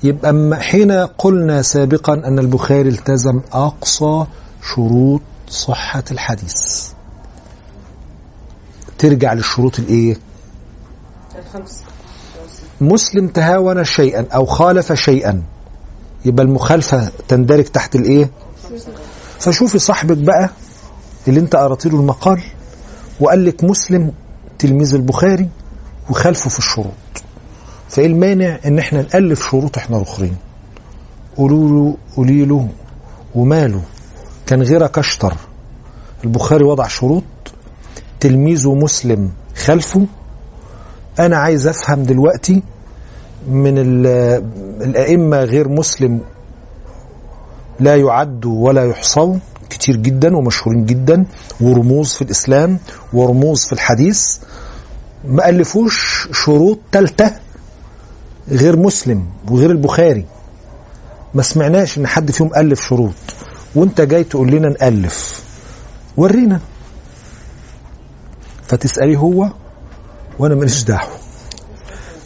[0.04, 4.26] يبقى حين قلنا سابقا أن البخاري التزم أقصى
[4.76, 6.88] شروط صحة الحديث.
[8.98, 10.20] ترجع للشروط الخمسة
[12.82, 15.44] مسلم تهاون شيئا أو خالف شيئا.
[16.26, 18.30] يبقى المخالفة تندرج تحت الإيه؟
[19.40, 20.50] فشوفي صاحبك بقى
[21.28, 22.44] اللي أنت قرأت له المقال.
[23.20, 24.12] وقال لك مسلم
[24.60, 25.50] تلميذ البخاري
[26.10, 26.94] وخالفه في الشروط.
[27.90, 30.36] فإيه المانع إن إحنا نألف شروط إحنا الأخرين؟
[31.38, 32.68] قولوا له قولي له
[33.36, 33.82] وماله؟
[34.48, 35.34] كان غيرك أشطر.
[36.24, 37.24] البخاري وضع شروط.
[38.20, 40.06] تلميذه مسلم خلفه.
[41.20, 42.64] أنا عايز أفهم دلوقتي
[43.50, 44.44] من ال-
[44.82, 46.22] الأئمة غير مسلم
[47.80, 51.26] لا يعدوا ولا يحصون كتير جدا ومشهورين جدا
[51.62, 52.80] ورموز في الإسلام
[53.14, 54.38] ورموز في الحديث.
[55.26, 57.32] ما ألفوش شروط ثالثه
[58.50, 60.26] غير مسلم وغير البخاري.
[61.34, 63.14] ما سمعناش إن حد فيهم ألف شروط.
[63.76, 65.44] وأنت جاي تقول لنا نألف.
[66.18, 66.60] ورينا.
[68.68, 69.52] فتساليه هو
[70.40, 71.10] وأنا ماليش دعوة.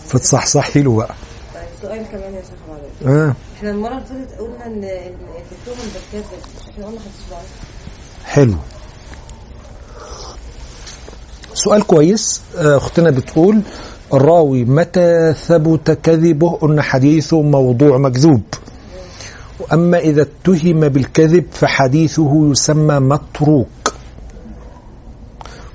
[0.08, 1.16] فتصحصحي له بقى.
[1.54, 2.63] طيب سؤال كمان يا شيخ.
[3.08, 3.36] آه.
[3.58, 5.16] إحنا المرة اللي فاتت قلنا إن إن
[5.52, 7.00] التهم بالكذب إحنا قلنا
[8.26, 8.56] حلو.
[11.54, 13.62] سؤال كويس آه، أختنا بتقول
[14.14, 18.42] الراوي متى ثبت كذبه؟ قلنا حديثه موضوع مكذوب.
[19.74, 23.94] أما إذا اتهم بالكذب فحديثه يسمى متروك.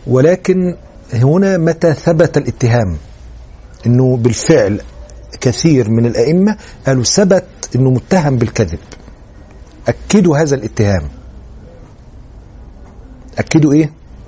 [0.07, 0.77] ولكن
[1.13, 2.97] هنا متى ثبت الاتهام؟
[3.87, 4.81] إنه بالفعل
[5.41, 7.45] كثير من الأئمة قالوا ثبت
[7.77, 8.79] إنه متهم بالكذب.
[9.89, 11.03] أكدوا هذا الاتهام.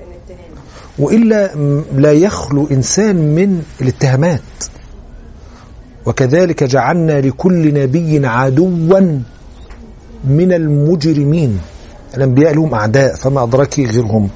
[0.00, 0.50] الاتهام
[0.98, 4.40] وإلا م- لا يخلو إنسان من الاتهامات.
[6.06, 8.68] وكذلك جعلنا لكل نبي عدوا
[10.24, 11.60] من المجرمين.
[12.16, 14.28] الأنبياء لهم أعداء فما أدراك غيرهم.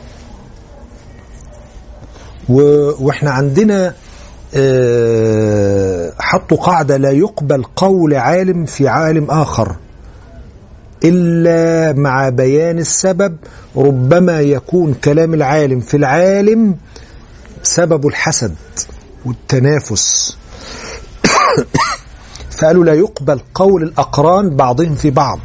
[2.48, 3.94] و- وإحنا عندنا
[4.56, 9.76] آه، حطوا قاعدة لا يقبل قول عالم في عالم آخر
[11.04, 13.36] إلا مع بيان السبب
[13.76, 16.76] ربما يكون كلام العالم في العالم
[17.62, 18.54] سبب الحسد
[19.26, 20.36] والتنافس
[22.58, 25.40] فقالوا لا يقبل قول الأقران بعضهم في بعض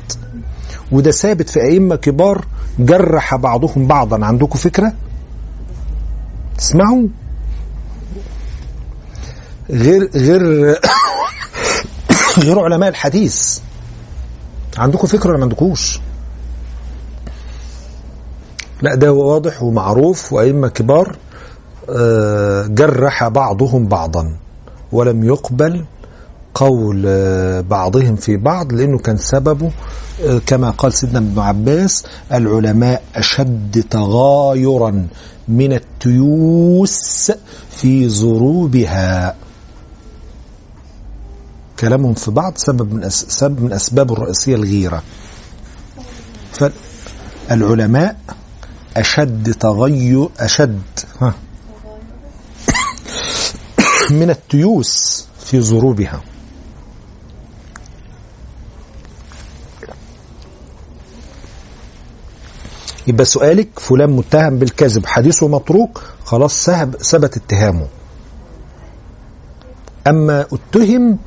[0.91, 2.45] وده ثابت في أئمة كبار
[2.79, 4.93] جرح بعضهم بعضا عندكم فكرة؟
[6.57, 7.07] تسمعوا؟
[9.69, 10.41] غير غير
[12.45, 13.59] غير علماء الحديث.
[14.77, 15.99] عندكم فكرة ولا ما عندكوش؟
[18.81, 21.15] لا ده واضح ومعروف وأئمة كبار
[21.89, 24.35] آه، جرح بعضهم بعضا
[24.91, 25.85] ولم يقبل
[26.53, 29.71] قول آه، بعضهم في بعض لأنه كان سببه
[30.23, 35.07] آه، كما قال سيدنا ابن عباس العلماء أشد تغايرا
[35.47, 37.31] من التيوس
[37.71, 39.35] في ضروبها
[41.79, 43.09] كلامهم في بعض سبب من.
[43.09, 45.03] سبب من أسباب الرئيسية الغيرة.
[46.51, 48.19] فالعلماء
[48.97, 50.81] أشد تغير أشد
[51.21, 51.33] ها
[54.09, 56.21] من التيوس في ضروبها.
[63.07, 66.69] يبقى سؤالك فلان متهم بالكذب حديثه متروك خلاص
[67.01, 67.87] ثبت اتهامه.
[70.07, 71.19] أما اتهم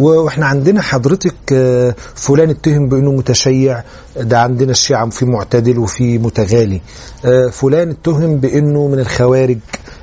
[0.00, 3.82] وإحنا عندنا حضرتك آه، فلان اتهم بأنه متشيع
[4.16, 6.80] ده عندنا الشيعة في معتدل وفي متغالي.
[7.24, 9.58] آه، فلان اتهم بأنه من الخوارج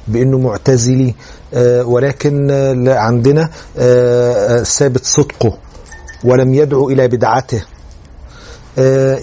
[0.08, 1.16] بأنه معتزلي
[1.54, 2.52] آه، ولكن
[2.88, 3.50] عندنا
[4.64, 5.58] ثابت صدقه
[6.24, 7.64] ولم يدعو إلى بدعته.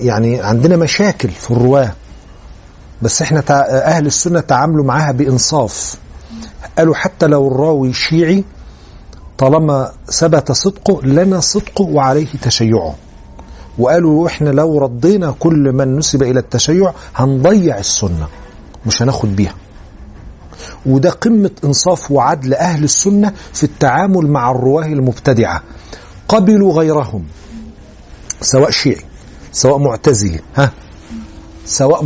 [0.04, 1.92] يعني عندنا مشاكل في الرواة
[3.02, 3.42] بس إحنا
[3.86, 5.94] أهل السنة تعاملوا معاها بإنصاف.
[6.78, 8.44] قالوا حتى لو الراوي شيعي
[9.38, 12.94] طالما ثبت صدقه لنا صدقه وعليه تشيعه.
[13.78, 18.26] وقالوا إحنا لو ردينا كل من نسب إلى التشيع هنضيع السنة
[18.86, 19.54] مش هناخد بيها.
[20.86, 25.62] وده قمة إنصاف وعدل أهل السنة في التعامل مع الرواة المبتدعة.
[26.28, 27.24] قبلوا غيرهم
[28.40, 29.02] سواء شيعي
[29.52, 30.70] سواء معتزلي ها
[31.66, 32.04] سواء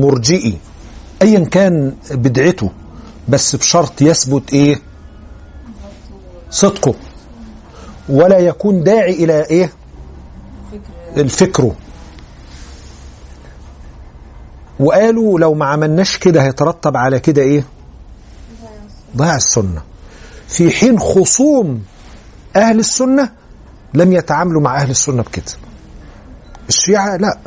[0.00, 0.58] مرجئي
[1.22, 2.70] ايا كان بدعته
[3.28, 4.80] بس بشرط يثبت إيه؟
[6.50, 6.94] صدقه.
[8.08, 9.72] ولا يكون داعي إلى إيه؟
[10.72, 11.74] فكر الفكرة
[14.80, 17.64] وقالوا لو ما عملناش كده هيترتب على كده إيه؟
[19.16, 19.82] ضياع السنة.
[20.48, 21.82] في حين خصوم
[22.56, 23.30] أهل السنة
[23.94, 25.44] لم يتعاملوا مع أهل السنة بكده.
[26.68, 27.38] الشيعة لا.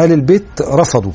[0.00, 1.12] أهل البيت رفضوا.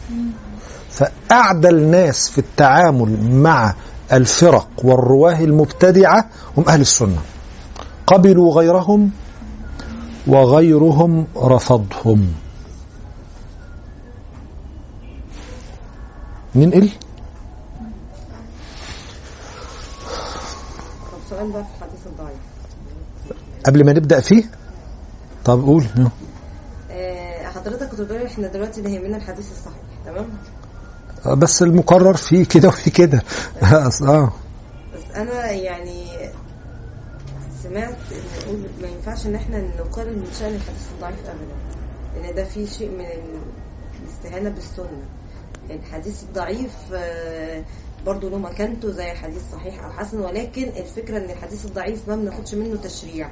[0.91, 3.73] فاعدى الناس في التعامل مع
[4.13, 7.19] الفرق والرواة المبتدعة هم أهل السنة.
[8.07, 9.11] قبلوا غيرهم
[10.27, 12.33] وغيرهم رفضهم.
[16.55, 16.89] ننقل
[21.11, 22.37] طب سؤال بقى في الحديث الضعيف.
[23.65, 24.43] قبل ما نبدأ فيه.
[25.45, 25.85] طب قول.
[26.91, 30.25] آه، حضرتك كنت بتقول إحنا دلوقتي ده يهمنا الحديث الصحيح تمام؟
[31.33, 33.23] بس المقرر فيه كده وفي كده.
[33.63, 34.31] آه.
[34.95, 36.05] بس أنا يعني
[37.63, 37.95] سمعت
[38.49, 41.55] إن ما ينفعش إن إحنا نقارن من شأن الحديث الضعيف ابدا
[42.15, 43.05] لأن ده فيه شيء من
[44.03, 45.03] الاستهانة بالسنة.
[45.69, 47.63] الحديث الضعيف آه،
[48.05, 52.53] برضه له مكانته زي الحديث صحيح أو حسن ولكن الفكرة إن الحديث الضعيف ما بناخدش
[52.55, 53.29] منه تشريع.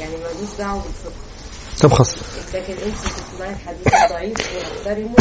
[0.00, 1.12] يعني ملوش دعوة بالفقه.
[1.80, 2.14] طب خلاص.
[2.54, 5.14] لكن انت تسمعي الحديث الضعيف ونحترمه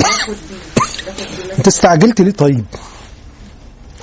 [0.00, 1.54] وناخد بيه.
[1.58, 2.64] انت استعجلت ليه طيب؟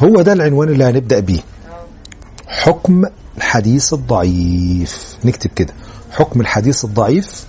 [0.04, 1.40] هو ده العنوان اللي هنبدأ بيه.
[1.40, 1.86] آه
[2.48, 3.04] حكم
[3.38, 5.18] الحديث الضعيف.
[5.26, 5.74] نكتب كده.
[6.12, 7.46] حكم الحديث الضعيف.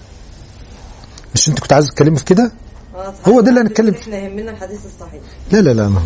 [1.35, 2.53] مش انت كنت عايز تتكلمي في كده؟
[2.95, 4.01] خلاص هو ده اللي هنتكلم فيه.
[4.03, 5.21] إحنا يهمنا الحديث الصحيح.
[5.53, 6.03] لا لا لا ما.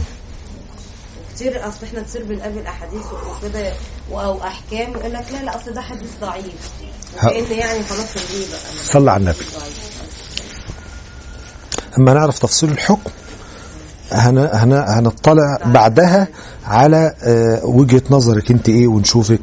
[1.43, 3.73] كتير أصل إحنا كتير بنقابل أحاديث وكده
[4.11, 6.71] أو أحكام يقول لك لا لا أصل ده حديث ضعيف.
[7.17, 9.45] وكأن يعني خلاص الغيبة أنا صلى على النبي.
[11.99, 13.11] أما نعرف تفصيل الحكم
[14.13, 16.29] هن هن هنطلع بعدها
[16.65, 19.41] على آه، وجهة نظرك أنت إيه ونشوفك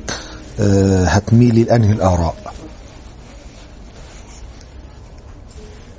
[0.60, 2.36] آه، هتميلي لأنهي الآراء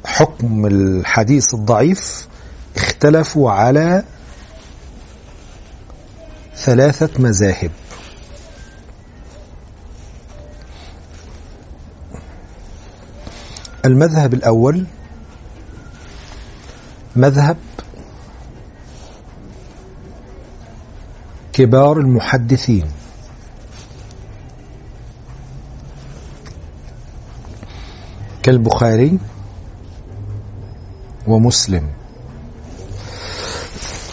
[0.05, 2.29] حكم الحديث الضعيف
[2.77, 4.05] اختلفوا على
[6.61, 7.71] ثلاثة مذاهب.
[13.85, 14.87] المذهب الأول
[17.17, 17.57] مذهب
[21.53, 22.91] كبار المحدثين.
[28.43, 29.19] كالبخاري
[31.27, 31.89] ومسلم.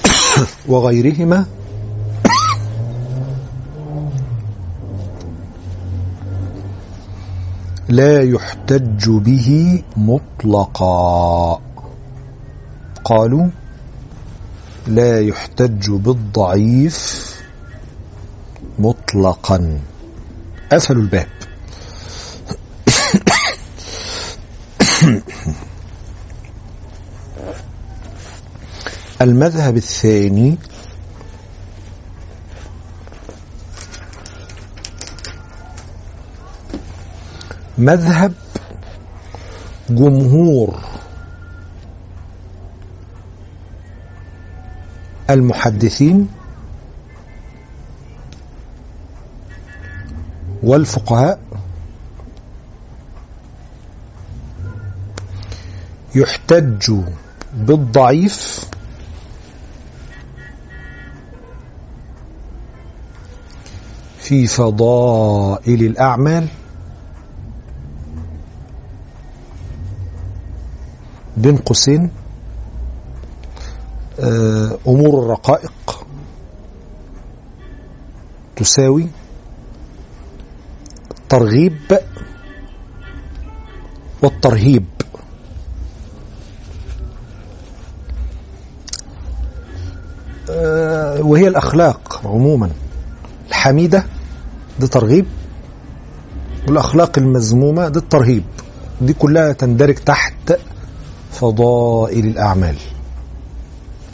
[0.67, 1.56] وغيرهما
[7.89, 11.61] لا يحتج به مطلقا.
[13.03, 13.47] قالوا
[14.87, 17.33] لا يحتج بالضعيف
[18.79, 19.79] مطلقا.
[20.71, 21.27] قفلوا الباب.
[29.21, 30.57] المذهب الثاني
[37.77, 38.33] مذهب
[39.89, 40.79] جمهور
[45.29, 46.27] المحدثين
[50.63, 51.39] والفقهاء
[56.15, 56.91] يحتج
[57.53, 58.65] بالضعيف
[64.19, 66.47] في فضائل الأعمال
[71.37, 72.11] بين قوسين
[74.19, 76.05] آه، أمور الرقائق
[78.55, 79.07] تساوي
[81.11, 81.99] الترغيب
[84.21, 84.85] والترهيب.
[90.49, 92.69] آه، وهي الأخلاق عموما.
[93.49, 94.05] الحميدة
[94.79, 95.25] ده ترغيب
[96.67, 98.43] والأخلاق المذمومة ده الترهيب.
[99.01, 100.59] دي كلها تندرج تحت
[101.37, 102.75] فضائل الأعمال.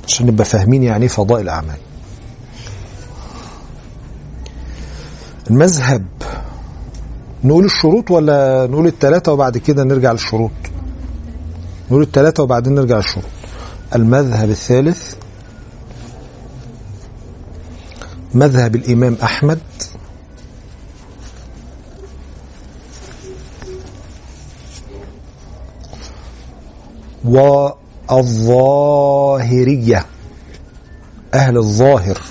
[0.07, 1.77] عشان نبقى فاهمين يعني إيه فضائل الأعمال.
[5.49, 6.05] المذهب.
[7.43, 10.51] نقول الشروط ولا نقول الثلاثة وبعد كده نرجع للشروط؟
[11.91, 13.25] نقول الثلاثة وبعدين نرجع للشروط.
[13.95, 15.15] المذهب الثالث.
[18.33, 19.59] مذهب الإمام أحمد.
[28.09, 30.05] والظاهرية.
[31.33, 32.21] أهل الظاهر.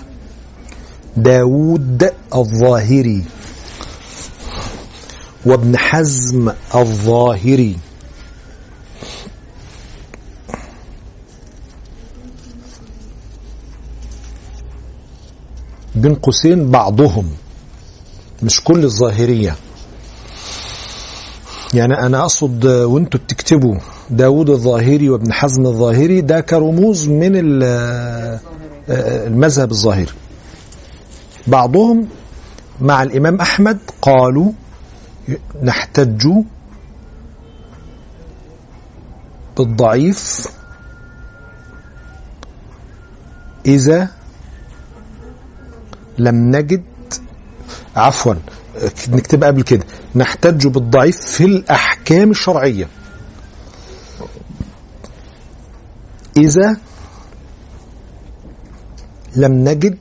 [1.17, 3.25] داود الظاهري
[5.47, 7.77] وابن حزم الظاهري.
[15.95, 17.33] بين قوسين بعضهم
[18.43, 19.57] مش كل الظاهرية.
[21.75, 23.77] يعني أنا أقصد وأنتوا بتكتبوا
[24.13, 28.39] داود الظاهري وابن حزم الظاهري ده كرموز من ال-
[29.27, 30.13] المذهب الظاهري.
[31.47, 32.09] بعضهم
[32.81, 34.53] مع الإمام أحمد قالوا
[35.63, 36.27] نحتج
[39.59, 40.47] بالضعيف
[43.67, 44.09] إذا
[46.19, 46.83] لم نجد
[47.97, 48.35] عفوا
[49.09, 49.85] نكتبها قبل كده
[50.15, 52.89] نحتج بالضعيف في الأحكام الشرعية.
[56.37, 56.77] إذا
[59.37, 59.99] لم نجد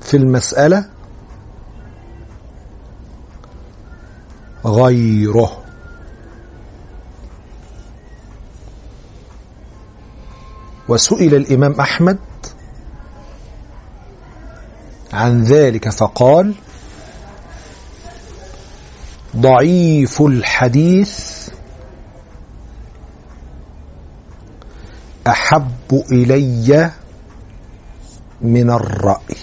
[0.00, 0.84] في المسألة
[4.64, 5.62] غيره.
[10.88, 12.18] وسئل الإمام أحمد
[15.12, 16.54] عن ذلك فقال
[19.36, 21.39] ضعيف الحديث
[25.30, 26.90] أحب إلي
[28.40, 29.36] من الرأي.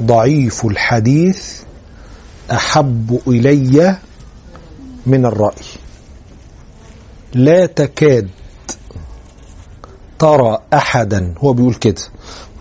[0.00, 1.62] ضعيف الحديث
[2.52, 3.96] أحب إلي
[5.06, 5.66] من الرأي.
[7.34, 8.28] لا تكاد
[10.18, 12.02] ترى أحدا هو بيقول كده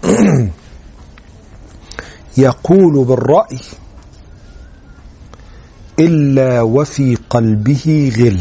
[2.38, 3.60] يقول بالرأي
[6.00, 8.40] إلا وفي قلبه غل.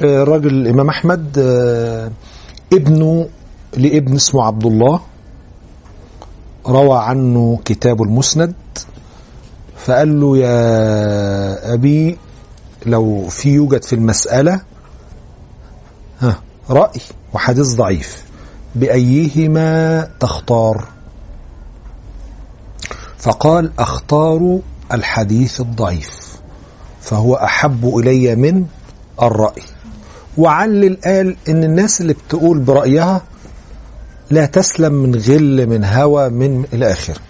[0.00, 2.10] آه، الراجل الإمام أحمد آه،
[2.72, 3.28] ابنه
[3.76, 5.00] لابن اسمه عبد الله
[6.66, 8.54] روى عنه كتاب المسند
[9.76, 12.18] فقال له يا أبي
[12.86, 14.60] لو في يوجد في المسألة
[16.20, 17.00] ها رأي
[17.32, 18.24] وحديث ضعيف.
[18.74, 20.84] بأيهما تختار؟
[23.18, 24.58] فقال أختار
[24.92, 26.36] الحديث الضعيف
[27.00, 28.64] فهو أحب إلي من
[29.22, 29.62] الرأي.
[30.38, 33.22] وعلل قال إن الناس اللي بتقول برأيها
[34.30, 37.20] لا تسلم من غل من هوى من إلى آخره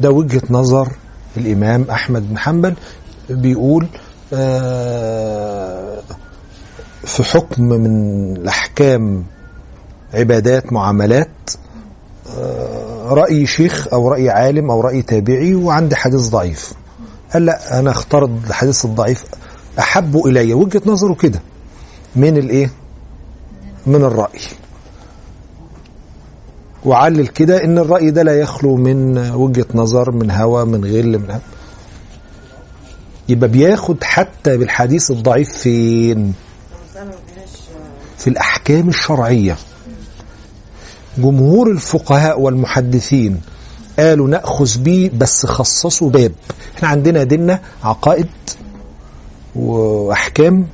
[0.00, 0.88] ده وجهة نظر
[1.36, 2.74] الإمام أحمد بن حنبل
[3.30, 3.86] بيقول
[4.32, 6.00] آه،
[7.04, 7.86] في حكم من
[8.36, 9.24] الأحكام
[10.14, 11.28] عبادات معاملات
[12.38, 16.72] آه، رأي شيخ أو رأي عالم أو رأي تابعي وعندي حديث ضعيف.
[17.32, 19.24] قال لا أنا اختار الحديث الضعيف
[19.78, 20.54] أحب إلي.
[20.54, 21.40] وجهة نظره كده.
[22.16, 22.70] من الإيه؟
[23.86, 24.40] من الرأي.
[26.84, 31.30] وعلل كده إن الرأي ده لا يخلو من وجهة نظر من هوى من غل من
[31.30, 31.40] هم.
[33.28, 36.34] يبقى بياخد حتى بالحديث الضعيف فين؟
[38.18, 39.56] في الأحكام الشرعية.
[41.18, 43.40] جمهور الفقهاء والمحدثين
[43.98, 46.32] قالوا نأخذ به بس خصصوا باب.
[46.76, 48.26] إحنا عندنا ديننا عقائد
[49.56, 50.66] وأحكام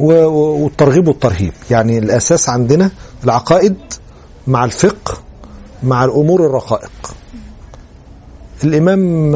[0.00, 1.52] والترغيب والترهيب.
[1.70, 2.90] يعني الأساس عندنا
[3.24, 3.76] العقائد
[4.46, 5.18] مع الفقه
[5.82, 7.14] مع الأمور الرقائق.
[8.64, 9.32] الإمام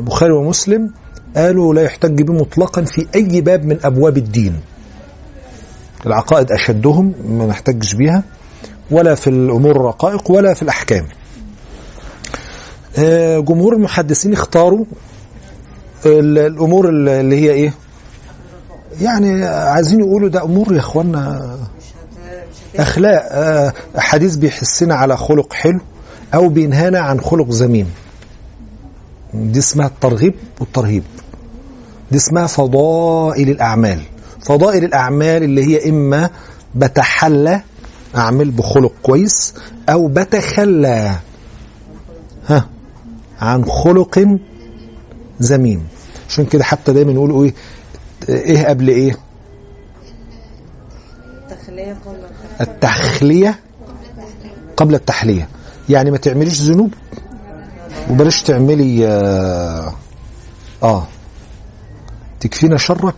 [0.00, 0.90] بخاري ومسلم
[1.36, 4.60] قالوا لا يحتج به مطلقا في أي باب من أبواب الدين.
[6.06, 8.22] العقائد أشدهم ما نحتجش بيها
[8.90, 11.06] ولا في الأمور الرقائق ولا في الأحكام.
[12.98, 14.84] آه، جمهور المحدثين اختاروا
[16.06, 17.72] ال- الأمور اللي هي إيه؟
[19.00, 21.60] يعني عايزين يقولوا ده أمور يا هت...
[22.76, 23.28] أخلاق.
[23.30, 25.80] آه، حديث بيحسنا على خلق حلو
[26.34, 27.90] أو بينهانا عن خلق ذميم
[29.34, 31.02] دي اسمها الترغيب والترهيب.
[32.10, 34.00] دي اسمها فضائل الأعمال.
[34.44, 36.30] فضائل الأعمال اللي هي إما
[36.74, 37.60] بتحلى
[38.16, 39.54] أعمل بخلق كويس
[39.88, 41.16] أو بتخلى
[42.48, 42.68] ها
[43.40, 44.38] عن خلق
[45.42, 45.86] ذميم
[46.28, 47.54] عشان كده حتى دايما يقولوا إيه
[48.28, 49.16] إيه قبل إيه؟
[52.60, 53.58] التخلية
[54.76, 55.48] قبل التحلية.
[55.88, 56.94] يعني ما تعمليش ذنوب
[58.10, 59.94] وبلاش تعملي آه,
[60.82, 61.06] آه
[62.40, 63.14] تكفينا شرك.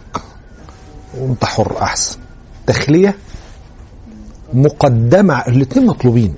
[1.21, 2.19] وانت حر أحسن.
[2.67, 3.17] تخلية
[4.55, 6.35] مقدمة الاثنين مطلوبين.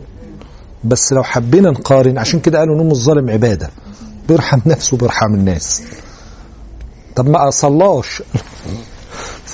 [0.85, 3.70] بس لو حبينا نقارن عشان كده قالوا نوم الظالم عبادة.
[4.29, 5.83] بيرحم نفسه وبيرحم الناس.
[7.16, 8.22] طب ما صلاش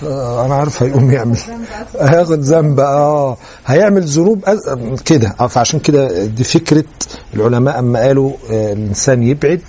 [0.03, 1.39] أنا عارف هيقوم يعمل.
[2.01, 3.37] هياخد ذنب آه.
[3.66, 4.45] هيعمل ذنوب
[5.05, 5.29] كده.
[5.49, 6.85] فعشان كده دي فكرة
[7.35, 9.61] العلماء أما قالوا آه، الإنسان يبعد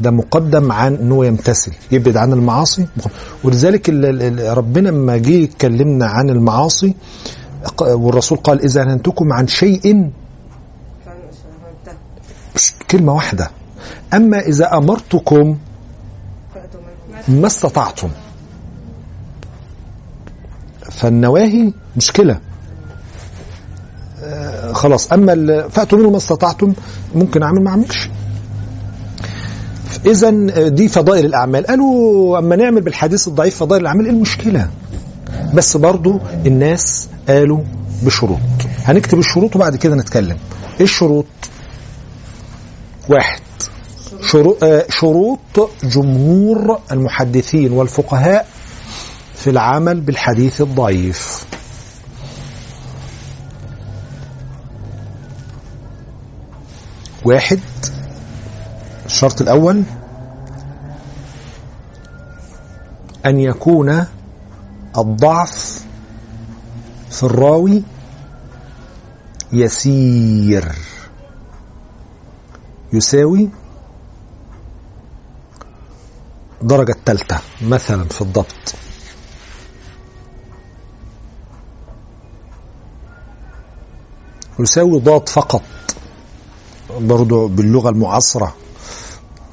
[0.00, 2.86] ده مقدم عن إنه يمتثل يبعد عن المعاصي.
[3.44, 3.88] ولذلك
[4.40, 6.94] ربنا لما جه يتكلمنا عن المعاصي
[7.82, 10.10] والرسول قال إذا نهنتكم عن شيء
[12.90, 13.50] كلمة واحدة.
[14.14, 15.56] أما إذا أمرتكم
[17.28, 18.08] ما استطعتم.
[20.90, 22.40] فالنواهي مشكلة.
[24.22, 25.12] آه، خلاص.
[25.12, 26.72] أما ال- فأتوا منه ما استطعتم
[27.14, 28.10] ممكن أعمل ما أعملش.
[30.06, 30.30] إذا
[30.68, 31.66] دي فضائل الأعمال.
[31.66, 34.70] قالوا أما نعمل بالحديث الضعيف فضائل الأعمال إيه المشكلة؟
[35.54, 37.60] بس برضو الناس قالوا
[38.02, 38.38] بشروط.
[38.84, 40.36] هنكتب الشروط وبعد كده نتكلم.
[40.78, 41.26] إيه الشروط؟
[43.08, 43.40] واحد.
[44.22, 48.46] شروط, آه، شروط جمهور المحدثين والفقهاء
[49.34, 51.44] في العمل بالحديث الضعيف.
[57.24, 57.60] واحد.
[59.20, 59.82] الشرط الأول
[63.26, 64.06] أن يكون
[64.98, 65.84] الضعف
[67.10, 67.82] في الراوي
[69.52, 70.72] يسير.
[72.92, 73.48] يساوي
[76.62, 78.74] الدرجة الثالثة مثلا في الضبط.
[84.60, 85.62] يساوي ضاد فقط.
[87.00, 88.54] برضو باللغة المعاصرة.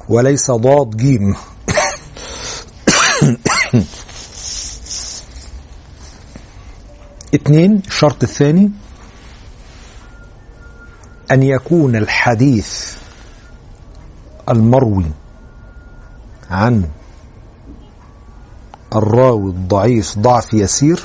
[0.08, 1.36] وليس ضاد جيم.
[7.34, 8.70] اثنين الشرط الثاني
[11.30, 12.96] أن يكون الحديث
[14.48, 15.04] المروي
[16.50, 16.88] عن
[18.94, 21.02] الراوي الضعيف ضعف يسير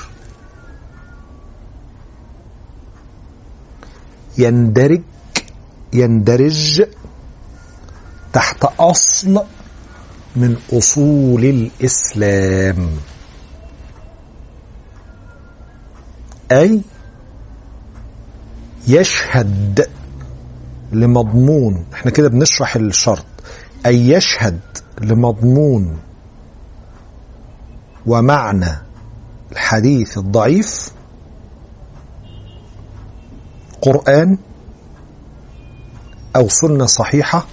[4.38, 5.01] يندرج
[5.93, 6.84] يندرج
[8.34, 9.43] تحت أصل
[10.36, 12.89] من أصول الإسلام.
[16.51, 16.81] أي
[18.88, 19.89] يشهد
[20.91, 23.25] لمضمون إحنا كده بنشرح الشرط.
[23.86, 24.59] أي يشهد
[25.01, 25.97] لمضمون
[28.05, 28.77] ومعنى
[29.51, 30.91] الحديث الضعيف
[33.81, 34.38] قرآن
[36.36, 37.45] أو سنة صحيحة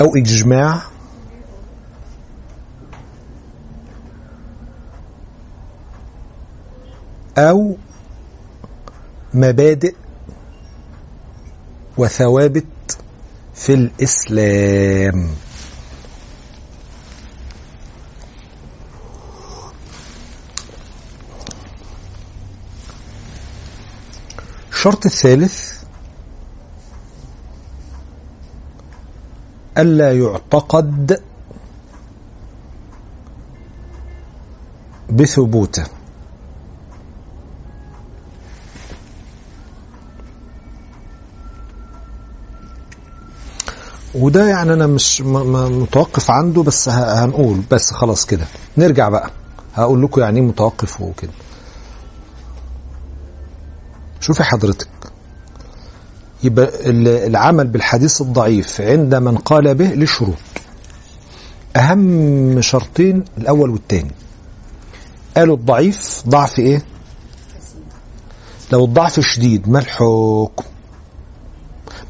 [0.00, 0.82] أو إجماع.
[7.38, 7.76] أو
[9.34, 9.94] مبادئ
[11.96, 12.64] وثوابت
[13.54, 15.34] في الإسلام.
[24.72, 25.79] الشرط الثالث
[29.80, 31.20] ألا يعتقد
[35.10, 35.84] بثبوته.
[44.14, 47.60] وده يعني أنا مش متوقف عنده بس هنقول.
[47.70, 48.44] بس خلاص كده.
[48.78, 49.30] نرجع بقى.
[49.74, 51.30] هقول لكم يعني إيه متوقف وكده.
[54.20, 54.88] شوفي حضرتك.
[56.42, 60.36] يبقى ال- العمل بالحديث الضعيف عند من قال به لشروط.
[61.76, 64.10] أهم شرطين الأول والثاني
[65.36, 66.82] قالوا الضعيف ضعف إيه؟
[68.72, 70.64] لو الضعف شديد ما الحكم؟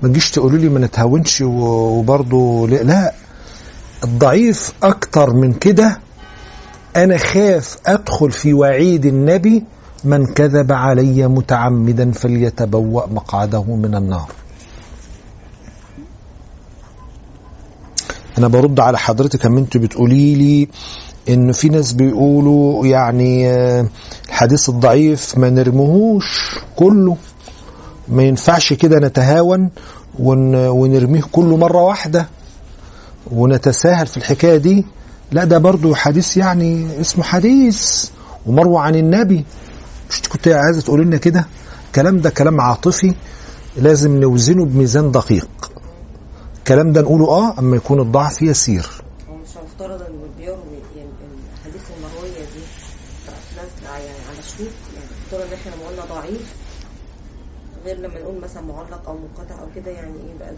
[0.02, 3.12] ما تجيش تقولوا لي ما نتهاونش وبرضه لا,
[4.04, 5.98] الضعيف أكتر من كده
[6.96, 9.64] أنا خاف أدخل في وعيد النبي
[10.04, 14.28] من كذب علي متعمدا فليتبوأ مقعده من النار.
[18.38, 20.68] أنا برد على حضرتك اما انت بتقولي لي
[21.28, 23.86] إن في ناس بيقولوا يعني آه،
[24.28, 27.16] الحديث الضعيف ما نرمهوش كله.
[28.08, 29.70] ما ينفعش كده نتهاون
[30.18, 32.28] ون ونرميه كله مرة واحدة
[33.32, 34.84] ونتساهل في الحكاية دي.
[35.32, 38.10] لا ده برضو حديث يعني اسمه حديث
[38.46, 39.44] ومروى عن النبي.
[40.10, 41.46] مش كنت عايزه تقولي لنا كده
[41.86, 43.14] الكلام ده كلام عاطفي
[43.76, 45.48] لازم نوزنه بميزان دقيق.
[46.58, 48.86] الكلام ده نقوله آه أما يكون الضعف يسير.
[49.28, 50.80] هو مش مفترض إن بيرمي
[51.60, 52.62] الحديث المروية دي
[53.84, 56.54] يعني على شروط يعني مفترض إن إحنا لما قلنا ضعيف
[57.84, 60.54] غير لما نقول مثلا معلق أو منقطع أو كده يعني إيه يبقى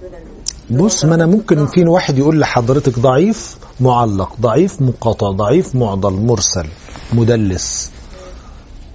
[0.70, 6.12] دول بص ما أنا ممكن في واحد يقول لحضرتك ضعيف معلق ضعيف مقاطع ضعيف معضل
[6.12, 6.66] مرسل
[7.12, 7.90] مدلس.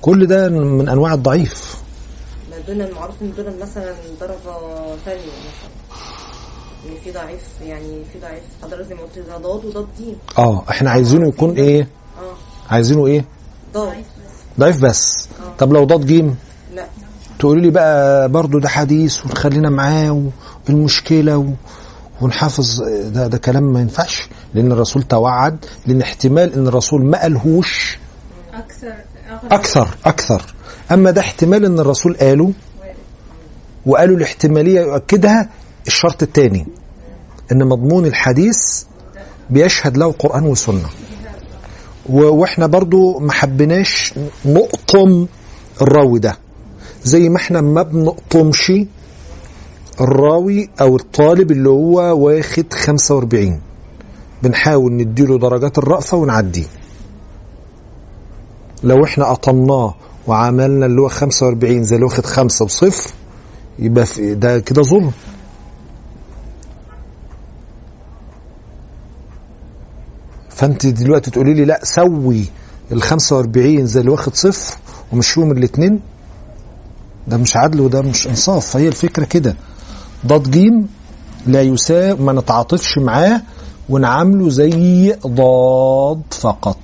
[0.08, 1.78] كل ده من أنواع الضعيف.
[2.52, 4.56] ما دول المعروف ان دول مثلا درجة
[5.06, 5.70] ثانية مثلا.
[6.86, 8.44] إن في ضعيف يعني في ضعيف.
[8.64, 12.74] حضرتك زي ما قلت ده ضاد وضاد جيم آه إحنا عايزينه يكون إيه؟ آه.
[12.74, 13.26] عايزينه إيه؟
[13.74, 14.04] ضاد.
[14.60, 15.28] ضعيف بس.
[15.40, 15.58] آه.
[15.58, 16.36] طب لو ضاد جيم؟
[16.76, 16.86] لا.
[17.40, 20.30] تقولي لي بقى برضو ده حديث ونخلينا معاه
[20.70, 21.46] والمشكلة و...
[22.22, 22.82] ونحافظ.
[23.14, 24.30] ده ده كلام ما ينفعش.
[24.54, 27.98] لأن الرسول توعد لأن احتمال إن الرسول ما قالهوش.
[28.54, 28.94] أكثر
[29.52, 30.42] أكثر أكثر.
[30.92, 32.54] أما ده احتمال إن الرسول قاله
[33.86, 35.50] وقالوا الاحتمالية يؤكدها
[35.88, 36.68] الشرط الثاني
[37.52, 38.84] إن مضمون الحديث
[39.50, 40.90] بيشهد له قران وسنه
[42.10, 44.14] و- وإحنا برضو ما حبيناش
[44.46, 45.28] نقطم
[45.82, 46.38] الراوي ده.
[47.04, 48.72] زي ما إحنا ما بنقطمش
[50.02, 53.62] الراوي أو الطالب اللي هو واخد 45
[54.44, 56.66] بنحاول نديله درجات الرأفة ونعديه.
[58.84, 59.96] لو إحنا قطمناه
[60.28, 63.12] وعملنا اللي هو 45 زي اللي واخد خمسة وصفر
[63.80, 64.06] يبقى
[64.36, 65.12] ده كده ظلم.
[70.50, 72.46] فأنت دلوقتي تقولي لي لا سوي
[72.92, 74.78] ال 45 زي اللي واخد صفر
[75.14, 76.00] ومشيهم الاثنين
[77.28, 78.66] ده مش عدل وده مش إنصاف.
[78.68, 79.56] فهي الفكرة كده.
[80.28, 80.88] ضاد جيم
[81.48, 83.42] لا يساوي ما نتعاطفش معاه
[83.90, 86.78] ونعامله زي ضاد فقط.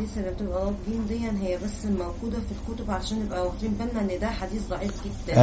[0.00, 4.00] يعني اللي بتبقى ضاد جيم دي هي بس موجودة في الكتب عشان نبقى واخدين بالنا
[4.14, 5.34] إن ده حديث ضعيف جدا.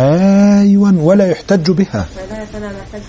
[0.61, 2.01] أيوه ولا يحتج بها.
[2.03, 3.01] فده فانا محتاج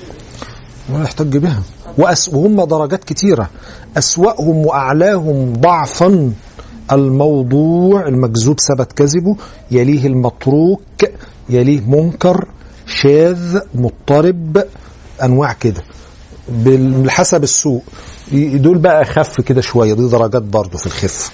[0.93, 1.63] ولا يحتج بها.
[1.99, 3.51] وأس وهم درجات كتيرة.
[3.97, 6.33] أسوأهم وأعلاهم ضعفا.
[6.93, 9.37] الموضوع المكذوب ثبت كذبه.
[9.71, 10.83] يليه المتروك
[11.49, 12.49] يليه منكر
[12.87, 14.65] شاذ مضطرب
[15.23, 15.83] أنواع كده.
[16.49, 17.83] بالحسب السوء
[18.33, 21.31] ي- دول بقى أخف كده شوية دي درجات برضو في الخف.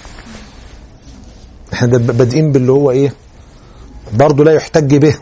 [1.73, 3.13] إحنا بادئين باللي هو إيه؟
[4.13, 5.15] برضو لا يحتج به.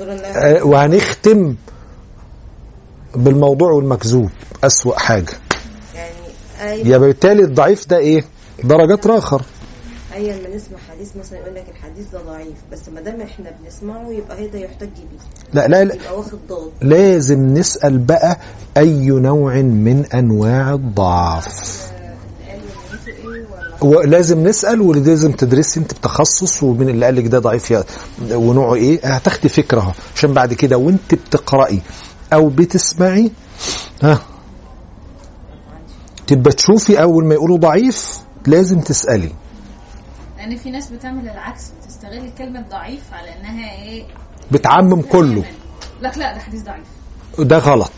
[0.00, 1.54] آه، وهنختم
[3.16, 4.30] بالموضوع والمكذوب.
[4.64, 5.32] أسوأ حاجة.
[6.60, 8.24] يعني يبقى بالتالي الضعيف ده إيه؟
[8.64, 9.42] درجات راخر
[10.14, 14.08] اي لما نسمع حديث مثلا يقول لك الحديث ده ضعيف بس ما دام إحنا بنسمعه
[14.10, 15.18] يبقى هي ده يحتج بيه.
[15.52, 15.94] لا لا, لا.
[15.94, 16.70] يبقى واخد ضاد.
[16.82, 18.38] لازم نسأل بقى
[18.76, 21.84] أي نوع من أنواع الضعف.
[23.80, 27.84] ولازم نسأل ولازم تدرسي أنت بتخصص ومن اللي قال لك ده ضعيف يا-
[28.32, 31.80] ونوعه إيه؟ هتاخدي فكرة اهو عشان بعد كده وأنت بتقرأي
[32.32, 33.30] أو بتسمعي
[34.02, 34.20] ها
[36.26, 39.32] تبقى تشوفي أول ما يقولوا ضعيف لازم تسألي.
[40.44, 44.04] لأن في ناس بتعمل العكس بتستغل كلمه ضعيف على إنها إيه؟
[44.52, 45.44] بتعمم كله.
[46.02, 46.86] لك لا ده حديث ضعيف.
[47.38, 47.90] ده غلط.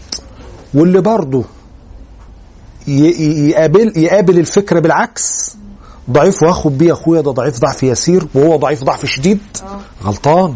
[0.75, 1.45] واللي برضه
[2.89, 5.57] يقابل يقابل الفكرة بالعكس.
[6.11, 9.41] ضعيف واخد بيه اخويا ده ضعيف ضعف يسير وهو ضعيف ضعف شديد.
[9.63, 9.81] آه.
[10.05, 10.55] غلطان.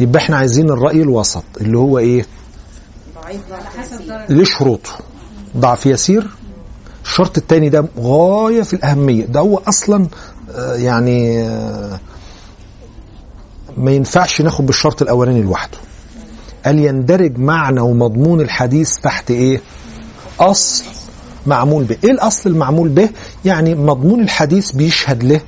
[0.00, 2.26] يبقى إحنا عايزين الرأي الوسط اللي هو إيه؟
[4.28, 4.90] ليه شروطه؟
[5.56, 6.30] ضعف يسير
[7.12, 9.24] الشرط الثاني ده غاية في الأهمية.
[9.24, 10.06] ده هو أصلا
[10.54, 12.00] آه، يعني آه،
[13.76, 15.78] ما ينفعش ناخد بالشرط الأولاني لوحده.
[16.64, 19.60] قال يندرج معنى ومضمون الحديث تحت إيه؟
[20.40, 20.84] أصل
[21.46, 21.96] معمول به.
[22.04, 23.08] إيه الأصل المعمول به؟
[23.44, 25.40] يعني مضمون الحديث بيشهد له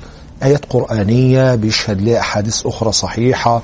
[0.43, 3.61] آيات قرآنية بيشهد له أحاديث أخرى صحيحة.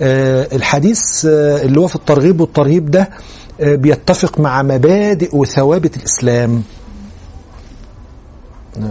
[0.00, 3.10] آه، الحديث آه، اللي هو في الترغيب والترهيب ده
[3.60, 6.56] آه، بيتفق مع مبادئ وثوابت الإسلام.
[6.56, 6.87] آه،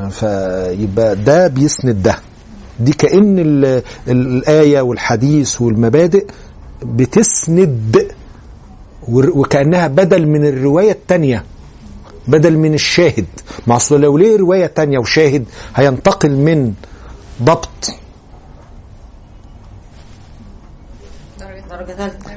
[0.10, 2.16] فيبقى ده بيسند ده.
[2.80, 3.84] دي كأن ال- ال-
[4.38, 6.28] الآية والحديث والمبادئ
[6.84, 8.08] بتسند
[9.10, 11.44] وكأنها بدل من الرواية التانية
[12.28, 13.26] بدل من الشاهد.
[13.68, 16.74] ما أصل لو ليه رواية تانية وشاهد هينتقل من
[17.44, 17.94] ضبط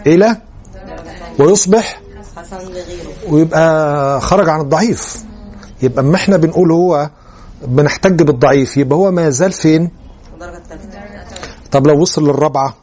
[0.07, 0.37] إلى
[1.39, 2.01] ويصبح
[3.33, 5.25] ويبقى خرج عن الضعيف.
[5.83, 7.11] يبقى اما إحنا بنقول هو
[7.67, 9.91] بنحتج بالضعيف يبقى هو ما يزال فين؟
[11.71, 12.75] طب لو وصل للرابعة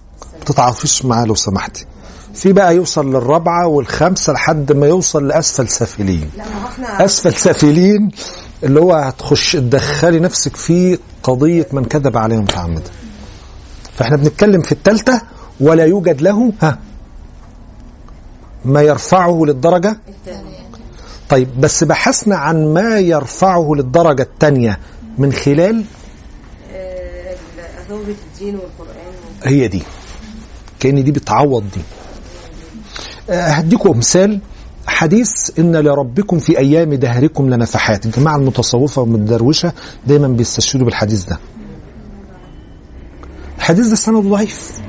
[0.46, 1.86] تتعاطفيش معاه لو سمحتي.
[2.34, 6.30] في بقى يوصل للرابعة والخامسة لحد ما يوصل لأسفل سافلين.
[6.80, 8.12] ما أسفل سافلين
[8.64, 12.92] اللي هو هتخش تدخلي نفسك في قضية من كذب عليه متعمدا
[13.98, 15.22] فاحنا بنتكلم في الثالثة
[15.60, 16.80] ولا يوجد له ها
[18.66, 20.57] ما يرفعه للدرجة؟ الثانية.
[21.30, 24.80] طيب بس بحثنا عن ما يرفعه للدرجة الثانية
[25.18, 25.84] من خلال
[26.74, 27.36] آه،
[27.86, 29.14] أثوبة الدين والقرآن.
[29.44, 29.82] هي دي.
[30.80, 31.82] كأن دي بتعوض دي.
[33.30, 34.40] آه، هديكم مثال
[34.88, 38.06] حديث إن لربكم في أيام دهركم لنفحات.
[38.06, 39.74] الجماعة المتصوفة والمدروشة
[40.08, 41.40] دايما بيستشهدوا بالحديث ده.
[43.58, 44.82] الحديث ده سند ضعيف.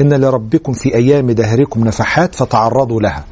[0.00, 3.24] إن لربكم في أيام دهركم نفحات فتعرضوا لها.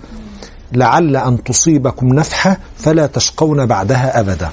[0.72, 4.50] لعل أن تصيبكم نفحة فلا تشقون بعدها أبدا.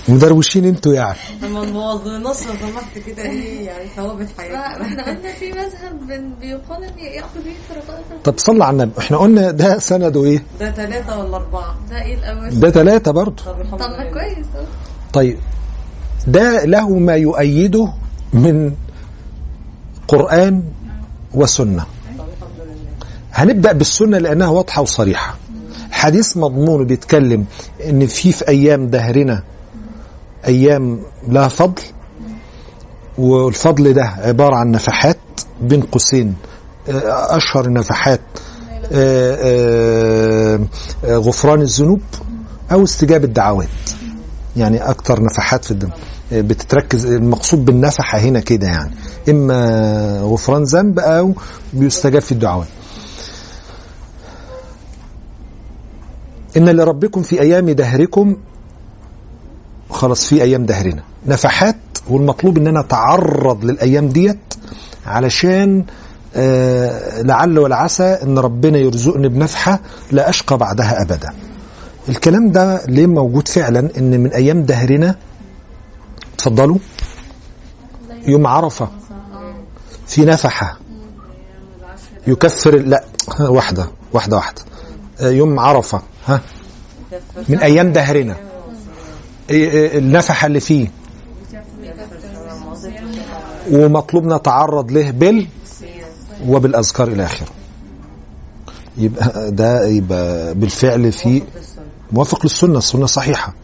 [0.09, 1.17] مدروشين أنتوا يعني.
[1.43, 6.07] لما نبوظ النص لو سمحت كده إيه يعني ثوابت ما حياتنا إحنا قلنا في مذهب
[6.09, 8.99] بن- بيقال ان ياخذ به فرقاء طب صلى على النبي.
[8.99, 13.45] إحنا قلنا ده سنده إيه؟ ده ثلاثة ولا أربعة؟ ده إيه الأول ده ثلاثة برضه.
[13.45, 14.47] طب الحمد طب ما كويس.
[15.13, 15.39] طيب.
[16.27, 17.93] ده له ما يؤيده
[18.33, 18.73] من
[20.09, 20.63] قرآن
[21.35, 21.85] وسنة.
[23.33, 25.37] هنبدأ بالسنة لأنها واضحة وصريحة.
[25.91, 27.45] حديث مضمون بيتكلم
[27.89, 29.43] إن في في أيام دهرنا
[30.47, 31.83] أيام لها فضل
[33.19, 35.19] والفضل ده عبارة عن نفحات
[35.61, 36.35] بين قوسين
[36.89, 38.21] أشهر النفحات
[38.93, 40.61] آه، آه،
[41.05, 42.01] آه، غفران الذنوب
[42.73, 43.69] أو استجابة الدعوات.
[44.57, 45.91] يعني أكتر نفحات في الدم.
[46.33, 48.91] بتتركز المقصود بالنفحة هنا كده يعني.
[49.29, 51.33] إما غفران ذنب أو
[51.73, 52.67] بيستجاب في الدعوات.
[56.57, 58.37] إن لربكم في أيام دهركم
[59.91, 61.03] خلاص في أيام دهرنا.
[61.27, 61.77] نفحات
[62.09, 64.39] والمطلوب إن أنا أتعرض للأيام ديت
[65.07, 65.85] علشان
[66.37, 69.81] آه لعل والعسى إن ربنا يرزقني بنفحة
[70.13, 71.29] لا أشقى بعدها أبدا.
[72.09, 75.15] الكلام ده ليه موجود فعلا؟ إن من أيام دهرنا
[76.47, 76.79] اتفضلوا
[78.27, 78.89] يوم عرفة.
[80.07, 80.79] في نفحة.
[82.27, 83.05] يكفر لا
[83.41, 84.63] واحدة واحدة واحدة.
[85.21, 86.03] آه، يوم عرفة.
[86.27, 86.41] ها؟
[87.49, 88.37] من أيام دهرنا.
[89.51, 90.89] إيه إيه النفحة اللي فيه.
[93.73, 95.47] ومطلوب نتعرض له بال
[96.47, 97.49] وبالأذكار إلى آخره.
[98.99, 101.43] يبقى ده يبقى بالفعل في
[102.13, 102.79] موافق للسنة.
[102.79, 103.55] السنة صحيحة.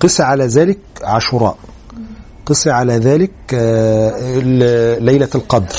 [0.00, 1.56] قس على ذلك عاشوراء.
[2.52, 4.38] قس على ذلك آه،
[4.98, 5.76] ليلة القدر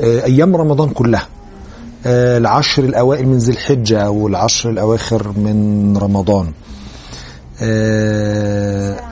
[0.00, 1.26] آه، أيام رمضان كلها.
[2.06, 6.52] آه، العشر الأوائل من ذي الحجة والعشر الأواخر من رمضان.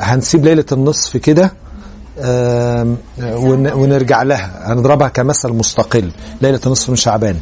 [0.01, 1.53] هنسيب ليلة النصف كده
[3.80, 4.72] ونرجع لها.
[4.72, 6.12] هنضربها كمثل مستقل.
[6.42, 7.36] ليلة النصف من شعبان.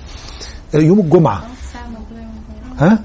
[0.75, 1.43] يوم الجمعة.
[2.79, 2.99] ها؟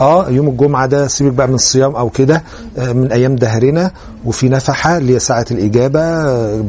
[0.00, 2.42] آه يوم الجمعة ده سيبك بقى من الصيام أو كده
[2.78, 3.90] آه، من أيام دهرنا
[4.24, 6.64] وفي نفحة اللي هي ساعة الإجابة آه،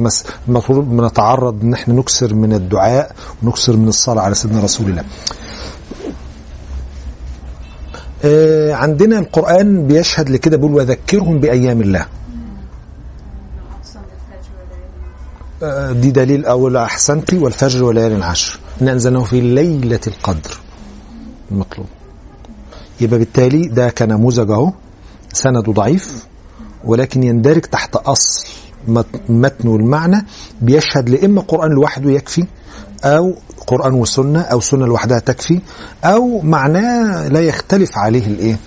[0.48, 3.12] المفروض بنتعرض إن إحنا نكسر من الدعاء
[3.44, 5.04] ونكسر من الصلاة على سيدنا رسول الله.
[8.26, 12.06] آه، عندنا القرآن بيشهد لكده بيقول وذكرهم بأيام الله.
[16.02, 20.58] دي دليل أول أحسنتي والفجر وليال عشر إن أنزلناه في ليلة القدر.
[21.52, 21.88] المطلوب
[23.02, 24.72] يبقى بالتالي ده كنموذج أهو
[25.34, 26.26] سنده ضعيف
[26.84, 27.96] ولكن يندرج تحت
[28.88, 30.26] مت- متن والمعنى
[30.62, 32.46] بيشهد لإما قرآن لوحده يكفي
[33.04, 33.36] أو
[33.68, 35.60] قرآن وسنة أو سنة لوحدها تكفي
[36.04, 38.58] أو معناه لا يختلف عليه الإيه.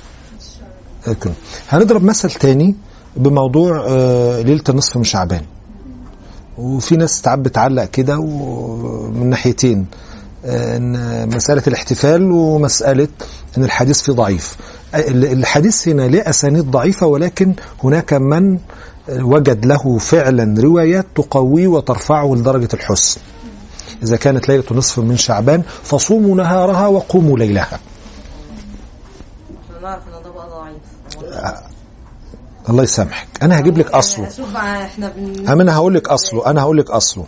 [1.68, 2.74] هنضرب مثل تاني
[3.16, 5.43] بموضوع آه، ليلة النصف من شعبان
[6.59, 9.87] وفي ناس ساعات بتعلق كده ومن ناحيتين
[10.49, 13.09] إن مسألة الاحتفال ومسألة
[13.59, 14.57] إن الحديث فيه ضعيف.
[14.94, 18.59] الحديث هنا ليه أسانيد ضعيفة ولكن هناك من
[19.09, 23.20] وجد له فعلا روايات تقويه وترفعه لدرجة الحسن
[24.03, 27.80] إذا كانت ليلة نصف من شعبان فصوموا نهارها وقوموا ليلها.
[29.82, 31.53] نعرف إن ده بقى ضعيف.
[32.68, 33.28] الله يسامحك.
[33.42, 34.28] أنا هجيب لك أصله.
[35.49, 36.46] أما أنا هقول لك أصله.
[36.46, 37.24] أنا هقول لك أصله.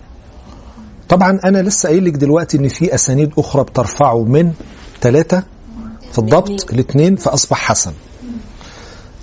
[1.10, 4.52] طبعا أنا لسه قايل لك دلوقتي إن في أسانيد أخرى بترفعه من
[5.00, 5.42] ثلاثة
[6.12, 7.92] في الضبط الاثنين فأصبح حسن.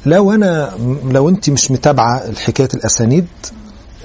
[0.05, 3.27] لو أنا لو أنت مش متابعة حكايه الأسانيد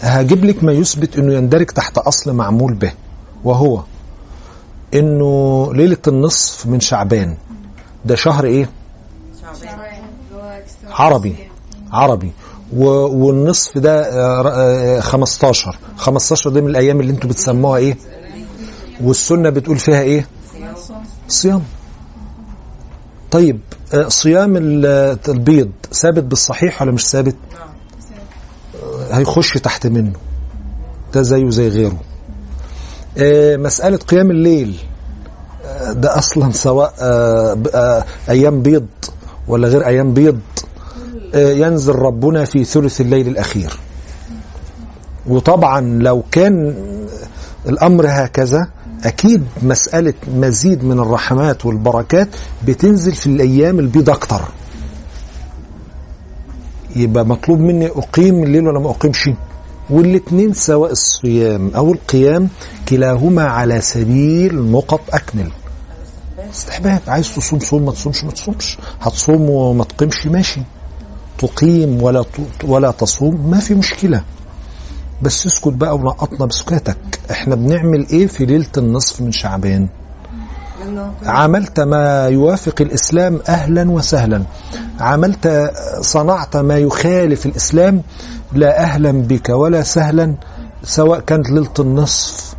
[0.01, 2.93] هجيب لك ما يثبت إنه يندرج تحت أصل معمول به
[3.45, 3.83] وهو
[4.95, 7.37] إنه ليلة النصف من شعبان.
[8.05, 8.69] ده شهر إيه؟
[10.91, 11.35] عربي.
[11.93, 12.33] عربي.
[12.77, 17.97] والنصف ده آه، آه، 15 15 دي من الأيام اللي أنتوا بتسموها إيه؟
[19.03, 20.27] والسنة بتقول فيها إيه؟
[21.29, 21.63] صيام.
[23.31, 23.61] طيب
[23.95, 27.37] آه، صيام ال- البيض ثابت بالصحيح ولا مش ثابت؟
[29.11, 30.13] هيخش تحت منه.
[31.15, 32.01] ده زيه زي غيره.
[33.19, 34.77] آه، مسألة قيام الليل
[35.65, 38.87] آه، ده أصلا سواء آه، آه، أيام بيض
[39.49, 40.52] ولا غير أيام بيض؟ آه،
[41.35, 43.73] ينزل ربنا في ثلث الليل الأخير.
[45.27, 46.75] وطبعا لو كان
[47.69, 48.69] الأمر هكذا
[49.05, 52.29] أكيد مسألة مزيد من الرحمات والبركات
[52.67, 54.41] بتنزل في الأيام البيض أكتر.
[56.97, 59.31] يبقى مطلوب مني أقيم الليل ولا ما أقيمش؟
[59.91, 62.49] والاتنين سواء الصيام أو القيام
[62.89, 65.51] كلاهما على سبيل نقط أكمل.
[66.55, 68.79] استحباب عايز تصوم صوم ما تصومش ما تصومش.
[69.01, 70.61] هتصوم وما تقيمش ماشي.
[71.43, 72.25] تقيم ولا
[72.65, 74.23] ولا تصوم ما في مشكلة.
[75.23, 76.97] بس اسكت بقى ونقطنا بسكاتك
[77.31, 79.89] إحنا بنعمل إيه في ليلة النصف من شعبان؟
[81.27, 84.43] عملت ما يوافق الإسلام أهلا وسهلا.
[85.01, 85.71] عملت
[86.01, 88.03] صنعت ما يخالف الإسلام
[88.53, 90.37] لا أهلا بك ولا سهلا
[90.85, 92.55] سواء كانت ليلة النصف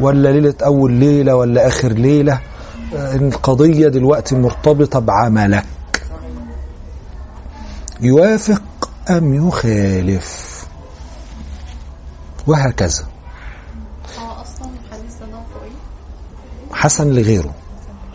[0.00, 2.40] ولا ليلة أول ليلة ولا آخر ليلة.
[2.96, 5.64] آه، القضية دلوقتي مرتبطة بعملك.
[8.00, 8.62] يوافق
[9.10, 10.48] أم يخالف؟
[12.46, 13.04] وهكذا.
[15.64, 15.72] إيه؟
[16.72, 17.54] حسن لغيره.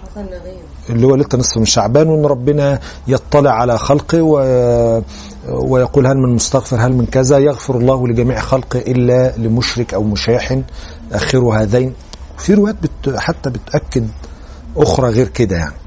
[0.04, 0.64] حسن لغيره.
[0.90, 4.38] اللي هو ليله نصف من شعبان وإن ربنا يطلع على خلقه و...
[5.50, 7.38] ويقول هل من مستغفر هل من كذا.
[7.38, 10.64] يغفر الله لجميع خلقه إلا لمشرك أو مشاحن
[11.12, 11.94] آخر هذين.
[12.38, 13.18] في روايات بت...
[13.18, 14.08] حتى بتاكد
[14.78, 15.83] أخرى غير كده يعني.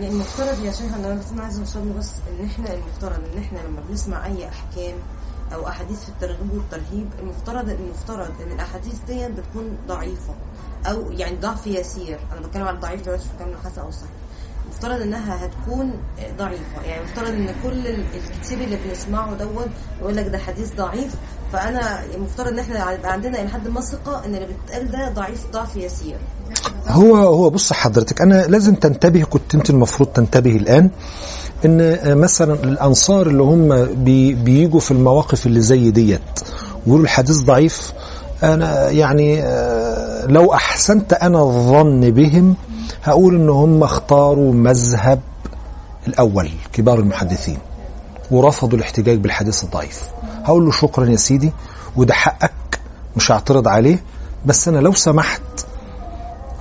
[0.00, 3.58] يعني المفترض يا شيخ أنا بس أنا عايزه أوصل بس إن إحنا المفترض إن إحنا
[3.58, 4.94] لما بنسمع أي أحكام
[5.54, 10.34] أو أحاديث في الترغيب والترهيب المفترض المفترض إن الأحاديث دي بتكون ضعيفة
[10.86, 12.20] أو يعني ضعف يسير.
[12.32, 14.10] أنا بتكلم عن ضعيف دلوقتي مش بتكلم عن حسن أو صحيح
[14.82, 15.92] المفترض إنها هتكون
[16.38, 16.82] ضعيفة.
[16.86, 19.68] يعني المفترض إن كل ال- الكتير اللي بنسمعه دوت
[20.00, 21.14] يقول لك ده حديث ضعيف
[21.52, 25.46] فأنا المفترض إن إحنا يبقى عندنا إلى حد ما ثقة إن اللي بيتقال ده ضعيف
[25.52, 26.16] ضعف يسير.
[26.88, 30.90] هو هو بص حضرتك أنا لازم تنتبه كنت أنت المفروض تنتبه الآن
[31.64, 36.20] إن مثلا الأنصار اللي هم بي بيجوا في المواقف اللي زي ديت
[36.86, 37.92] ويقولوا الحديث ضعيف
[38.42, 42.56] أنا يعني آه، لو أحسنت أنا الظن بهم
[43.04, 45.20] هقول إن هم اختاروا مذهب
[46.08, 47.58] الأول كبار المحدثين
[48.30, 50.02] ورفضوا الاحتجاج بالحديث الضعيف.
[50.44, 51.52] هقول له شكرا يا سيدي
[51.96, 52.80] وده حقك
[53.16, 54.02] مش هعترض عليه
[54.46, 55.42] بس أنا لو سمحت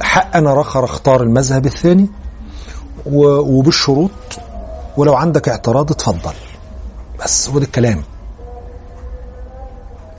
[0.02, 2.10] حق أنا رخر اختار المذهب الثاني
[3.06, 4.12] وبالشروط
[4.98, 6.34] ولو عندك اعتراض اتفضل.
[7.24, 8.04] بس هو ده الكلام.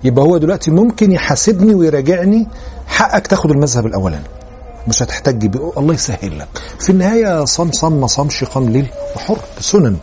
[0.05, 2.47] يبقى هو دلوقتي ممكن يحاسبني ويراجعني
[2.87, 4.25] حقك تاخد المذهب الأولاني.
[4.89, 5.73] مش هتحتاج بيه.
[5.77, 6.49] الله يسهل لك.
[6.79, 9.97] في النهاية صام صام ما صامش قام ليل وحر سنن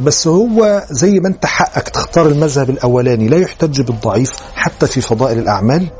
[0.00, 3.28] بس هو زي ما انت حقك تختار المذهب الأولاني.
[3.28, 5.90] لا يحتج بالضعيف حتى في فضائل الأعمال.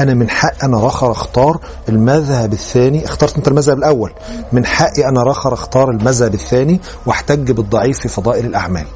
[0.00, 3.04] أنا من حق أنا رخر أختار المذهب الثاني.
[3.04, 4.12] اخترت أنت المذهب الأول.
[4.52, 8.86] من حقي أنا رخر أختار المذهب الثاني واحتج بالضعيف في فضائل الأعمال.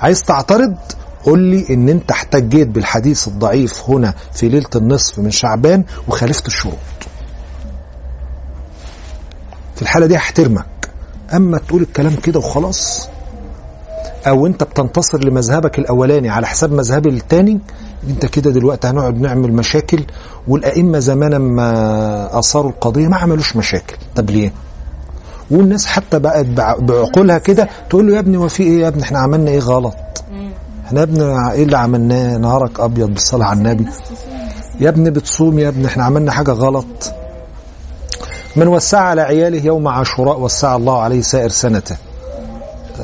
[0.00, 0.74] عايز تعترض؟
[1.24, 6.74] قول لي إن أنت احتجيت بالحديث الضعيف هنا في ليلة النصف من شعبان وخالفت الشروط.
[9.76, 10.66] في الحالة دي هحترمك.
[11.34, 13.08] أما تقول الكلام كده وخلاص
[14.26, 17.60] أو أنت بتنتصر لمذهبك الأولاني على حساب مذهبي التاني
[18.08, 20.04] أنت كده دلوقتي هنقعد نعمل مشاكل
[20.48, 23.96] والأئمة زمانا ما أثاروا القضية ما عملوش مشاكل.
[24.16, 24.52] طب ليه؟
[25.50, 29.02] والناس حتى بقت بع- بعقولها كده تقول له يا ابني هو في إيه يا ابني؟
[29.02, 29.96] إحنا عملنا إيه غلط؟
[30.86, 33.86] إحنا يا ابني إيه اللي عملناه؟ نهارك أبيض بالصلاة على النبي.
[34.80, 37.12] يا ابني بتصوم يا ابني إحنا عملنا حاجة غلط.
[38.56, 41.96] من وسع على عياله يوم عاشوراء وسع الله عليه سائر سنته.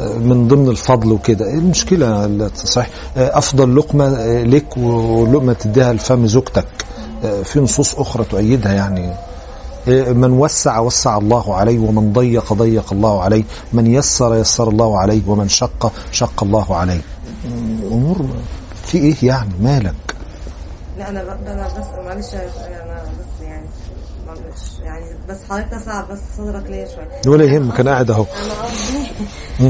[0.01, 1.47] من ضمن الفضل وكده.
[1.47, 2.91] إيه المشكلة؟ صحيح.
[3.17, 4.09] أفضل لقمة
[4.43, 6.67] لك ولقمة تديها لفم زوجتك.
[7.45, 9.15] في نصوص أخرى تؤيدها يعني.
[10.15, 13.45] من وسع وسع الله عليه ومن ضيق ضيق الله عليه.
[13.73, 17.01] من يسر يسر الله عليه ومن شق شق الله عليه.
[17.91, 18.27] أمور
[18.85, 19.95] في إيه يعني؟ مالك؟
[20.99, 23.67] لا أنا أنا بس معلش أنا بس يعني
[24.85, 28.25] يعني بس حضرتك تسع بس صدرك ليا شوية ولا يهمك أنا قاعد أهو.
[28.25, 29.07] أنا قصدي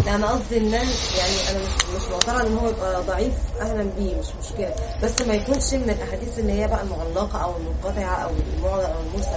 [0.07, 4.15] لا أنا قصدي إن يعني أنا مش مش معترض إن هو يبقى ضعيف أهلا بيه
[4.19, 4.75] مش مشكلة.
[5.03, 9.31] بس ما يكونش من الأحاديث اللي هي بقى المعلقه أو المنقطعة أو المعلق أو المرسل.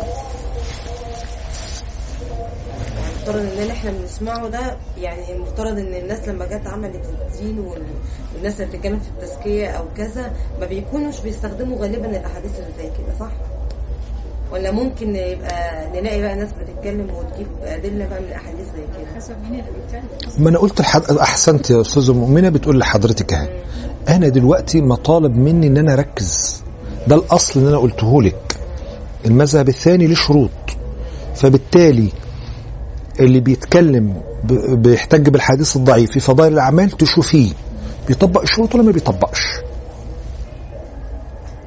[2.68, 7.60] يعني المفترض إن اللي إحنا بنسمعه ده يعني المفترض إن الناس لما جت عملت الدين
[7.60, 7.84] وال-
[8.36, 13.14] والناس اللي بتتكلم في التزكية أو كذا ما بيكونوش بيستخدموا غالبا الأحاديث اللي زي كده
[13.20, 13.32] صح؟
[14.52, 19.36] ولا ممكن يبقى نلاقي بقى ناس بتتكلم وتجيب أدلة بقى من أحاديث زي كده؟ حسب
[19.52, 20.44] مين اللي بيتكلم.
[20.44, 21.02] ما أنا قلت الحد...
[21.12, 23.50] أحسنت يا أستاذة مؤمنة بتقول لحضرتك أهي.
[24.10, 26.64] أنا دلوقتي مطالب مني إن أنا أركز.
[27.08, 28.58] ده الأصل اللي أنا قلته لك.
[29.26, 30.50] المذهب الثاني ليه شروط.
[31.36, 32.10] فبالتالي
[33.20, 34.54] اللي بيتكلم ب...
[34.82, 37.52] بيحتج بالحديث الضعيف في فضائل الأعمال تشوفيه.
[38.08, 39.42] بيطبق الشروط ولا ما بيطبقش؟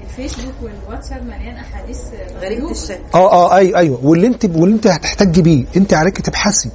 [0.03, 1.99] الفيسبوك والواتساب مليان أحاديث
[2.43, 2.71] غريبة.
[2.71, 3.99] الشكل آه آه اي أيوه.
[4.03, 6.71] واللي انت واللي انت هتحتج بيه انت عليك تبحثي.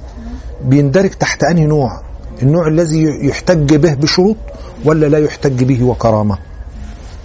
[0.64, 2.02] بيندرج تحت انهي نوع؟
[2.42, 4.36] النوع الذي يحتج به بشروط
[4.84, 6.38] ولا لا يحتج به وكرامة؟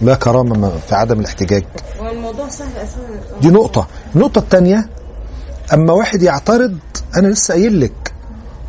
[0.00, 1.64] لا كرامة ما- في عدم الاحتجاج.
[2.00, 3.40] هو الموضوع سهل أساسا.
[3.42, 3.86] دي نقطة.
[4.14, 4.88] النقطة الثانية
[5.74, 6.76] أما واحد يعترض
[7.16, 8.12] أنا لسه قايل لك.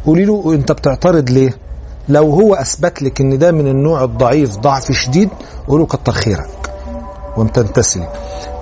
[0.06, 1.58] قولي له أنت بتعترض ليه؟
[2.10, 5.30] لو هو أثبت لك إن ده من النوع الضعيف ضعف شديد
[5.68, 6.71] قولوا كتر خيرك.
[7.38, 8.08] وامتنتسلي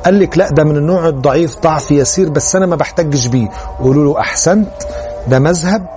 [0.06, 3.50] قال لك لا ده من النوع الضعيف ضعف يسير بس أنا ما بحتجش بيه.
[3.80, 4.68] قولوا له أحسنت
[5.28, 5.88] ده مذهب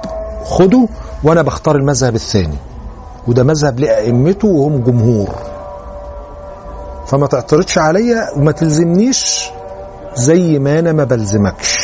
[0.45, 0.89] خده
[1.25, 2.57] وأنا بختار المذهب الثاني.
[3.29, 5.29] وده مذهب لأئمته وهم جمهور.
[7.07, 9.51] فما تعترضش عليا وما تلزمنيش
[10.15, 11.79] زي ما أنا ما بلزمكش.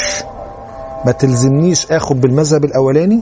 [1.07, 3.21] ما تلزمنيش آخد بالمذهب الأولاني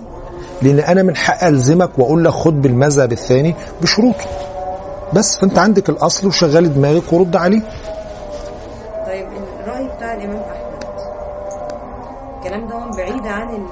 [0.62, 4.24] لأن أنا من حق ألزمك وأقول لك خد بالمذهب الثاني بشروطه.
[5.12, 7.60] بس فانت عندك الأصل وشغل دماغك ورد عليه.
[9.06, 9.26] طيب
[9.64, 10.84] الرأي بتاع الإمام أحمد.
[12.38, 13.66] الكلام ده بعيد عن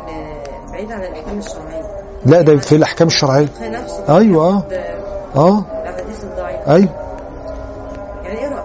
[0.72, 1.82] بعيد عن الأحكام الشرعية.
[2.26, 3.48] لا ده في الأحكام الشرعية.
[3.62, 4.60] نفسه أيوة.
[4.60, 4.72] بياخد
[5.36, 5.64] آه.
[5.82, 6.72] الأحاديث الضعيفة.
[6.74, 6.88] أيوه.
[8.24, 8.64] يعني إيه رايك؟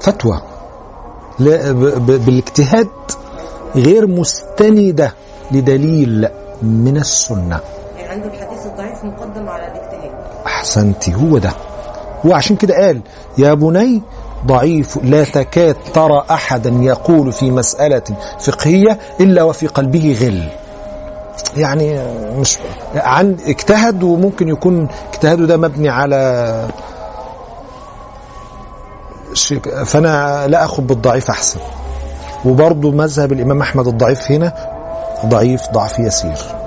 [0.00, 0.42] فتوى.
[1.38, 1.76] لا ب-
[2.06, 2.88] ب- بالإجتهاد
[3.76, 5.12] غير مستندة
[5.52, 6.28] لدليل
[6.62, 7.60] من السنة.
[7.96, 8.51] يعني عنده الحديث
[8.92, 10.10] الضعيف مقدم على الاجتهاد
[10.46, 11.50] أحسنتي هو ده.
[12.24, 13.00] وعشان كده قال
[13.38, 14.02] يا بني
[14.46, 18.02] ضعيف لا تكاد ترى أحدا يقول في مسألة
[18.40, 20.48] فقهية إلا وفي قلبه غل.
[21.56, 22.00] يعني
[22.38, 22.58] مش
[22.94, 26.68] عن اجتهد وممكن يكون اجتهاده ده مبني على
[29.84, 31.60] فأنا لا أخذ بالضعيف أحسن.
[32.44, 34.52] وبرضه مذهب الإمام أحمد الضعيف هنا
[35.26, 36.61] ضعيف ضعف يسير.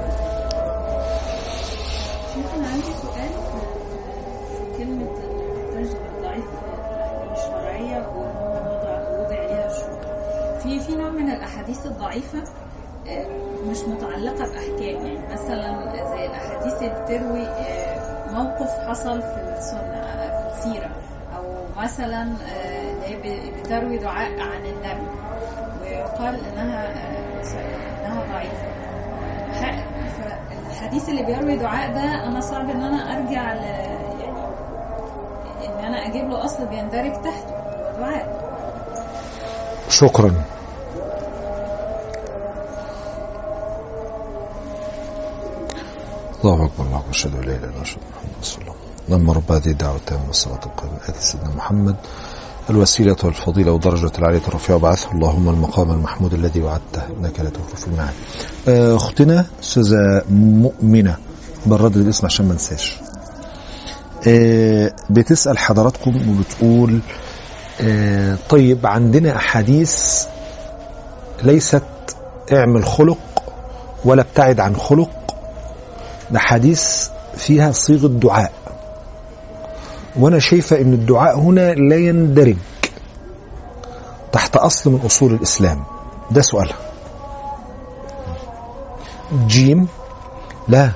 [36.75, 37.55] بيندرج تحته
[37.99, 38.45] دعاء
[39.89, 40.31] شكرا.
[46.43, 48.75] الله أكبر الله أشهد أن لا إله إلا الله محمدا رسول الله.
[49.07, 51.95] اللهم رب هذه الدعوة التامة والصلاة القائمة ات سيدنا محمد.
[52.69, 55.11] الوسيلة والفضيلة ودرجة العالية الرفيعة وبعثه.
[55.11, 58.13] اللهم المقام المحمود الذي وعدته إنك لا تخلف الميعاد.
[58.67, 61.17] آه، أختنا أستاذة مؤمنة
[61.65, 62.97] بنردد الاسم عشان ما انساش.
[64.27, 66.99] آه، بتسأل حضراتكم وبتقول
[67.81, 70.25] آه، طيب عندنا أحاديث
[71.43, 71.83] ليست
[72.53, 73.17] اعمل خلق
[74.05, 75.09] ولا ابتعد عن خلق
[76.31, 78.51] ده حديث فيها صيغة دعاء
[80.15, 82.55] وأنا شايفة إن الدعاء هنا لا يندرج
[84.31, 85.83] تحت أصل من أصول الإسلام.
[86.31, 86.75] ده سؤالها.
[89.47, 89.87] جيم؟
[90.67, 90.91] لا.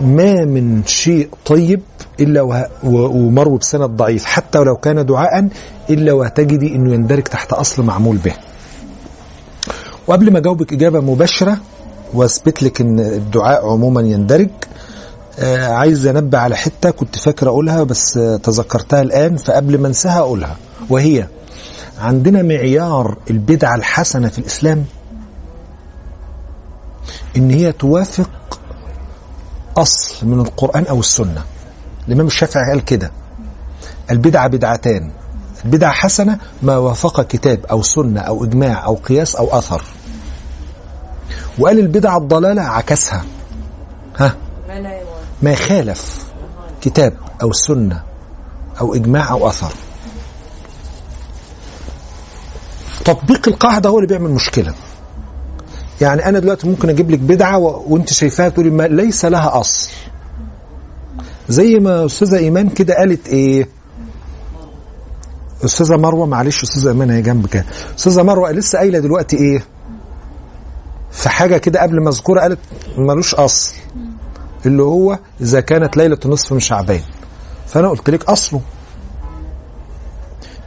[0.00, 1.80] ما من شيء طيب.
[2.20, 5.48] و- ومروي بسند ضعيف حتى ولو كان دعاء
[5.90, 8.32] إلا وتجدي إنه يندرج تحت أصل معمول به
[10.06, 11.56] وقبل ما أجاوبك إجابة مباشرة
[12.14, 14.48] وأثبت لك إن الدعاء عموما يندرج
[15.38, 20.56] آه عايز أنبه على حتة كنت فاكر أقولها بس تذكرتها الآن فقبل ما أنساها أقولها
[20.90, 21.26] وهي
[22.00, 24.84] عندنا معيار البدعة الحسنة في الإسلام
[27.36, 28.59] إن هي توافق
[29.82, 31.44] اصل من القرآن أو السنة.
[32.08, 33.10] الإمام الشافعي قال كده.
[34.10, 35.10] البدعة بدعتان.
[35.64, 39.82] البدعة حسنة ما وافق كتاب أو سنة أو إجماع أو قياس أو أثر.
[41.58, 43.24] وقال البدعة الضلالة عكسها.
[44.18, 44.36] ها؟
[45.42, 46.24] ما خالف
[46.80, 48.02] كتاب أو سنة
[48.80, 49.72] أو إجماع أو أثر.
[53.04, 54.74] تطبيق القاعدة هو اللي بيعمل مشكلة.
[56.00, 57.84] يعني أنا دلوقتي ممكن أجيب لك بدعة و...
[57.88, 59.90] وأنت شايفاها تقولي ما ليس لها أصل.
[61.48, 63.68] زي ما أستاذة إيمان كده قالت إيه؟
[65.64, 67.64] أستاذة مروة معلش أستاذة إيمان هي جنبك
[67.98, 69.64] أستاذة مروة لسه قايلة دلوقتي إيه؟
[71.10, 72.58] في حاجة كده قبل ما أذكرها قالت
[72.98, 73.74] ملوش أصل.
[74.66, 77.00] اللي هو إذا كانت ليلة نصف من شعبان.
[77.66, 78.60] فأنا قلت لك أصله.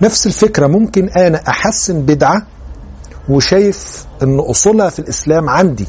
[0.02, 2.48] نفس الفكرة ممكن أنا أحسن بدعة
[3.30, 5.88] وشايف إن أصولها في الإسلام عندي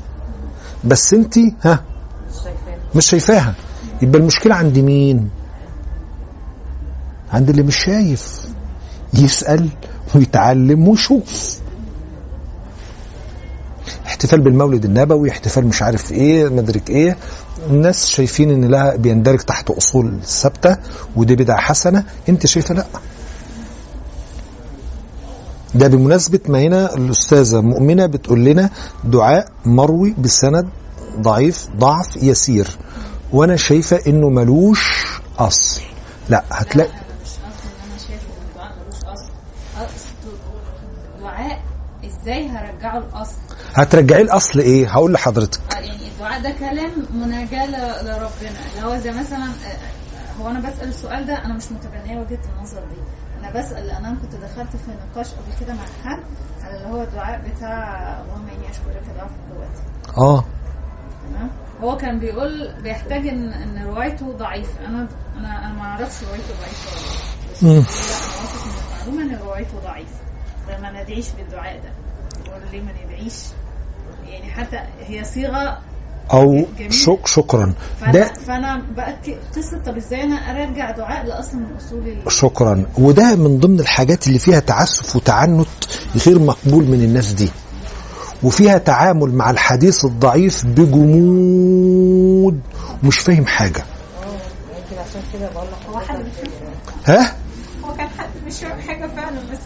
[0.84, 1.82] بس انت ها
[2.94, 3.54] مش شايفاها.
[4.02, 5.28] يبقى المشكلة عند مين؟
[7.32, 8.40] عند اللي مش شايف.
[9.14, 9.68] يسأل
[10.14, 11.58] ويتعلم ويشوف.
[14.06, 17.16] احتفال بالمولد النبوي احتفال مش عارف إيه مدرك إيه.
[17.70, 20.76] الناس شايفين إن لها بيندرج تحت أصول ثابتة
[21.16, 22.04] ودي بدعة حسنة.
[22.28, 22.86] انت شايفة لأ.
[25.74, 28.70] ده بمناسبة ما هنا الأستاذة مؤمنة بتقول لنا
[29.04, 30.68] دعاء مروي بسند
[31.20, 32.68] ضعيف ضعف يسير.
[33.32, 35.06] وأنا شايفة إنه ملوش
[35.38, 35.80] أصل.
[36.28, 36.90] لا هتلاقي
[42.04, 43.34] إزاي هرجعه الأصل؟
[43.74, 45.60] هترجعي الأصل إيه؟ هقول لحضرتك.
[45.74, 48.58] آه، يعني الدعاء ده كلام مناجاة ل- لربنا.
[48.76, 52.80] اللي هو زي مثلا آه، هو أنا بسأل السؤال ده أنا مش متبنية وجهة النظر
[52.80, 53.00] دي.
[53.44, 56.22] أنا بسأل لأن أنا كنت دخلت في نقاش قبل كده مع حد
[56.62, 60.44] على اللي هو الدعاء بتاع اللهم إني أشكرك ضعف قوتي آه.
[61.28, 61.50] تمام؟
[61.82, 64.86] هو كان بيقول بيحتاج ان إن روايته ضعيفة.
[64.86, 67.52] أنا أنا أنا ما أعرفش روايته ضعيفة ولا لأ.
[67.52, 67.70] بس مم.
[67.70, 68.72] لا أنا واثق من
[69.12, 70.18] المعلومه إن روايته ضعيفة.
[70.68, 71.90] فما ندعيش بالدعاء ده.
[72.46, 73.44] يقول ليه ما ندعيش
[74.26, 75.78] يعني حتى هي صيغة
[76.32, 76.94] أو جميل.
[76.94, 77.74] شك شكرا.
[78.00, 78.82] فانا ده فأنا
[79.56, 82.86] قصة طب إزاي أنا أرجع دعاء لأصل من أصول شكرا.
[82.98, 85.66] وده من ضمن الحاجات اللي فيها تعسف وتعنت
[86.26, 87.48] غير مقبول من الناس دي.
[88.42, 92.60] وفيها تعامل مع الحديث الضعيف بجمود
[93.04, 93.84] ومش فاهم حاجة.
[94.76, 96.50] يمكن عشان كده بقول لك هو حد مش
[97.06, 97.34] ها؟
[97.84, 99.03] هو كان حد مش فاهم حاجة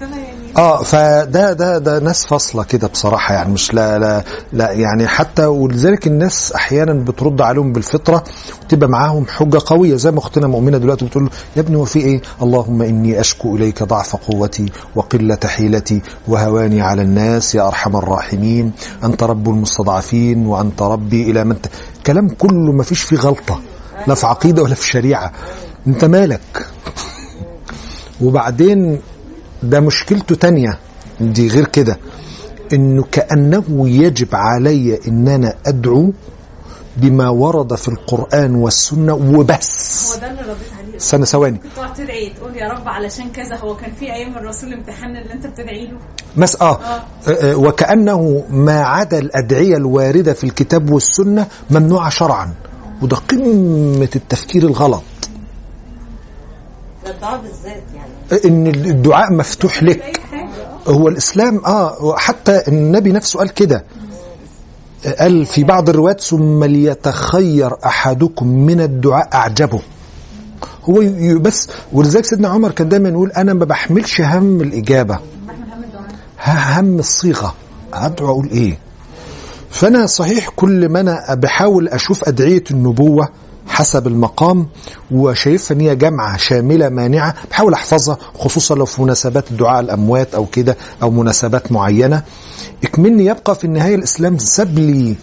[0.01, 5.07] يعني آه فده ده ده ناس فاصلة كده بصراحة يعني مش لا لا لا يعني
[5.07, 8.25] حتى ولذلك الناس أحيانا بترد عليهم بالفطرة
[8.63, 12.23] وتبقى معاهم حجة قوية زي ما أختنا مؤمنة دلوقتي بتقول له يا ابني وفي إيه؟
[12.43, 18.73] اللهم إني أشكو إليك ضعف قوتي وقلة حيلتي وهواني على الناس يا أرحم الراحمين
[19.05, 21.57] أنت رب المستضعفين وأنت ربي إلى من.
[22.07, 23.61] كلام كله ما فيش فيه غلطة
[24.07, 25.33] لا في عقيدة ولا في شريعة
[25.87, 26.67] أنت مالك
[28.21, 29.01] وبعدين
[29.63, 30.79] ده مشكلته تانية.
[31.21, 31.99] دي غير كده.
[32.73, 36.13] إنه كأنه يجب علي إن أنا أدعو
[36.97, 40.13] بما ورد في القرآن والسنة وبس.
[40.13, 40.97] هو ده اللي رديت عليه.
[40.97, 41.61] استنى ثواني.
[41.77, 43.57] تقعد تدعي تقول يا رب علشان كذا.
[43.57, 45.99] هو كان في أيام الرسول امتحان اللي أنت بتدعي له.
[46.37, 46.79] مس آه.
[46.81, 47.03] آه.
[47.29, 52.55] آه وكأنه ما عدا الأدعية الواردة في الكتاب والسنة ممنوعة شرعا.
[53.03, 55.03] وده قمة التفكير الغلط.
[57.11, 58.45] الدعاء بالذات يعني.
[58.45, 60.21] إن الدعاء مفتوح لك.
[60.87, 63.85] هو الإسلام آه حتى النبي نفسه قال كده.
[65.19, 69.81] قال في بعض الروايات ثم ليتخير أحدكم من الدعاء أعجبه.
[70.85, 71.03] هو
[71.41, 75.19] بس ولذلك سيدنا عمر كان دايما يقول أنا ما بحملش هم الإجابة.
[76.47, 77.55] هم الصيغة.
[77.93, 78.79] أدعو أقول إيه؟
[79.71, 83.29] فأنا صحيح كل ما أنا بحاول أشوف أدعية النبوة
[83.69, 84.67] حسب المقام
[85.11, 87.35] وشايفها إن هي جامعه شاملة مانعة.
[87.51, 92.23] بحاول أحفظها خصوصا لو في مناسبات دعاء الأموات أو كده أو مناسبات معينة.
[92.85, 95.15] اكملني يبقى في النهاية الإسلام ساب لي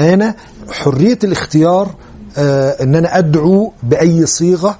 [0.00, 0.34] أنا
[0.70, 1.90] حرية الاختيار
[2.38, 4.78] آه إن أنا أدعو بأي صيغة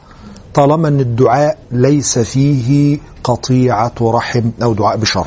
[0.54, 5.26] طالما إن الدعاء ليس فيه قطيعة رحم أو دعاء بشر.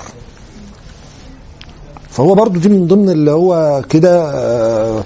[2.12, 5.04] فهو برضو دي من ضمن اللي هو كده آه،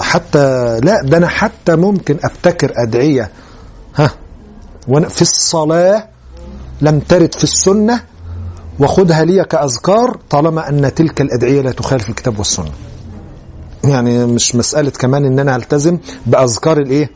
[0.00, 3.30] حتى لا ده أنا حتى ممكن أبتكر أدعية.
[3.96, 4.10] ها
[4.88, 6.08] وأنا في الصلاة
[6.80, 8.00] لم ترد في السنة
[8.80, 12.70] وخذها لي كأذكار طالما أن تلك الأدعية لا تخالف الكتاب والسنة.
[13.84, 17.10] يعني مش مسألة كمان إن أنا ألتزم بأذكار الإيه؟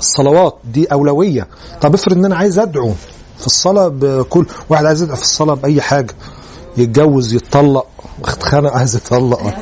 [0.00, 1.46] الصلوات دي أولوية.
[1.80, 2.92] طب افرض إن أنا عايز أدعو
[3.38, 6.14] في الصلاة بكل واحد عايز يدعو في الصلاة بأي حاجة
[6.76, 7.86] يتجوز يتطلق.
[8.24, 9.40] اتخانق عايز يتطلق.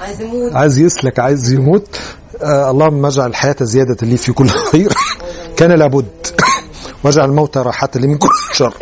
[0.00, 0.52] عايز يموت.
[0.52, 2.00] عايز يسلك عايز يموت.
[2.42, 4.92] آه اللهم اجعل الحياة زيادة لي في كل خير.
[5.56, 6.26] كان لابد.
[7.04, 8.74] واجعل الموت راحة لي من كل شر.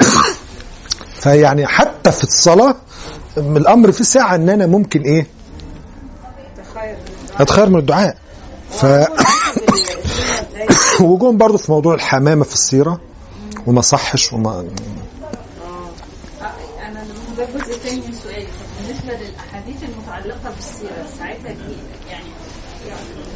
[1.22, 2.76] فيعني حتى في الصلاة
[3.36, 5.26] الأمر في ساعة إن أنا ممكن إيه؟
[7.40, 8.16] أتخير من الدعاء.
[8.70, 8.86] ف
[11.00, 13.00] وجون برضه في موضوع الحمامة في السيرة.
[13.66, 14.64] وما صحش وما
[17.82, 21.76] سؤالي طب بالنسبة بالنسبة للأحاديث المتعلقة بالسيرة ساعتها دي
[22.10, 22.24] يعني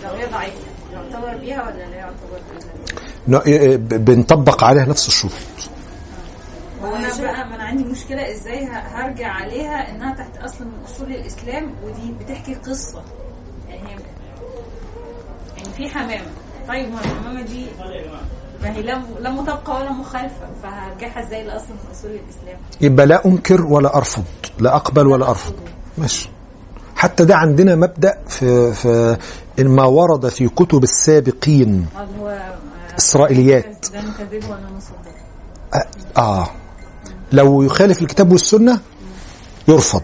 [0.04, 0.58] لو هي ضعيفة
[0.92, 2.40] يعتبر بيها ولا لا يعتبر
[3.28, 5.32] بيها؟ إيه، بنطبق عليها نفس الشروط.
[6.82, 11.12] هو أنا بقى ما أنا عندي مشكلة إزاي هرجع عليها إنها تحت أصل من أصول
[11.12, 13.02] الإسلام ودي بتحكي قصة.
[13.68, 13.90] يعني
[15.56, 16.30] يعني في حمامة.
[16.68, 17.66] طيب ما الحمامه دي
[18.62, 18.82] ما هي
[19.20, 20.46] لا مطابقه ولا مخالفة.
[20.62, 24.24] فهرجعها إزاي لاصل من أصول الإسلام؟ يبقى لا أنكر ولا أرفض
[24.58, 25.54] لا أقبل ولا أرفض.
[25.98, 26.28] ماشي.
[26.96, 29.16] حتى ده عندنا مبدأ في في
[29.58, 31.86] إن ما ورد في كتب السابقين.
[31.96, 32.54] آه،
[32.98, 33.86] إسرائيليات.
[34.76, 35.12] نصدق
[36.16, 36.50] آه.
[37.32, 38.80] لو يخالف الكتاب والسنة
[39.68, 40.02] يرفض.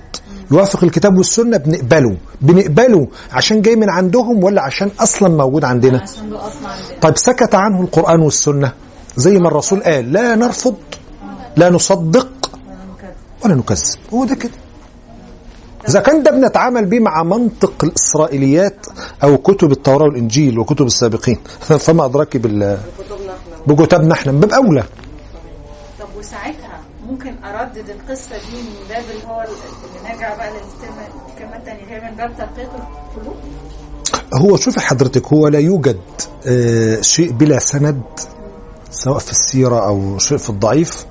[0.50, 2.16] يوافق الكتاب والسنة بنقبله.
[2.40, 6.04] بنقبله عشان جاي من عندهم ولا عشان أصلا موجود عندنا؟
[7.00, 8.72] طيب سكت عنه القرآن والسنة.
[9.16, 10.74] زي ما الرسول قال لا نرفض
[11.56, 12.28] لا نصدق.
[13.44, 13.98] ولا نكذب.
[14.14, 14.50] هو ده كده.
[15.88, 18.86] إذا كان ده بنتعامل بيه مع منطق الإسرائيليات
[19.24, 21.38] أو كتب التوراة والإنجيل وكتب السابقين.
[21.86, 22.78] فما أدراك بال-
[23.68, 24.32] كتبنا إحنا.
[24.32, 24.84] باب أولى.
[26.00, 26.67] طب وساعتها
[27.08, 32.16] ممكن اردد القصة دي من باب اللي هو اللي نرجع بقى للكلمه الثانية هي من
[32.16, 33.36] باب تلقيط القلوب.
[34.34, 36.00] هو شوفي حضرتك هو لا يوجد
[36.46, 38.02] آه، شيء بلا سند
[38.90, 41.06] سواء في السيرة أو شيء في الضعيف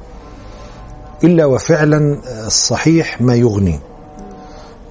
[1.23, 3.79] إلا وفعلا آه، الصحيح ما يغني.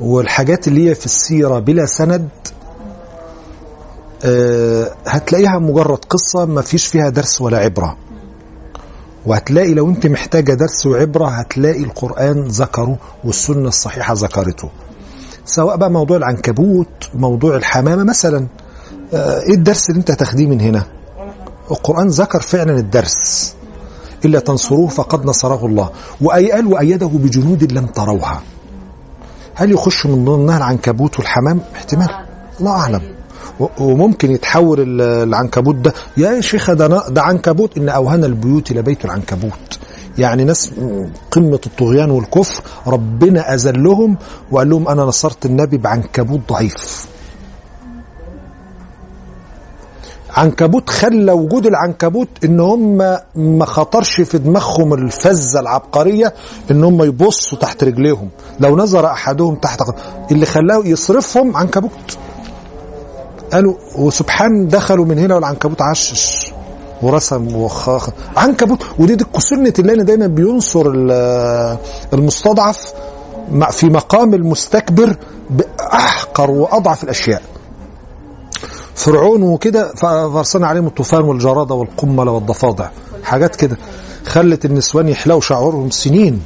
[0.01, 2.29] والحاجات اللي هي في السيرة بلا سند
[4.25, 7.97] آه، هتلاقيها مجرد قصة ما فيش فيها درس ولا عبرة.
[9.27, 14.69] وهتلاقي لو انت محتاجة درس وعبرة هتلاقي القرآن ذكره والسنة الصحيحة ذكرته.
[15.45, 18.47] سواء بقى موضوع العنكبوت موضوع الحمامة مثلا
[19.15, 20.83] آه، إيه الدرس اللي انت هتاخديه من هنا؟
[21.71, 23.55] القرآن ذكر فعلا الدرس.
[24.25, 25.91] إلا تنصروه فقد نصره الله.
[26.21, 28.43] وأي قال وأيده بجنود لم تروها.
[29.55, 32.09] هل يخش من ضمنها العنكبوت والحمام؟ احتمال.
[32.61, 33.01] الله أعلم.
[33.03, 33.16] و-
[33.81, 35.93] وممكن يتحول ال- العنكبوت ده.
[36.17, 37.77] يا شيخ ده ده عنكبوت.
[37.79, 39.79] إن أوهن البيوت لبيت العنكبوت.
[40.19, 40.71] يعني ناس
[41.31, 44.17] قمة الطغيان والكفر ربنا أذلهم
[44.51, 47.07] وقال لهم أنا نصرت النبي بعنكبوت ضعيف.
[50.31, 52.97] عنكبوت خلى وجود العنكبوت إن هم
[53.35, 56.35] ما خطرش في دماغهم الفزه العبقرية
[56.71, 58.29] إن هم يبصوا تحت رجليهم.
[58.61, 59.81] لو نظر أحدهم تحت
[60.33, 62.19] اللي خلاه يصرفهم عنكبوت.
[63.53, 66.53] قالوا وسبحان دخلوا من هنا والعنكبوت عشش
[67.03, 71.79] ورسم وخاخ عنكبوت ودي دي سنه الله دايما بينصر ال-
[72.13, 72.93] المستضعف
[73.71, 75.17] في مقام المستكبر
[75.51, 77.43] بأحقر وأضعف الأشياء.
[78.95, 82.89] فرعون وكده فأرسلنا عليهم الطوفان والجرادة والقمل والضفادع.
[83.25, 83.77] حاجات كده.
[84.27, 86.43] خلت النسوان يحلوا شعورهم سنين.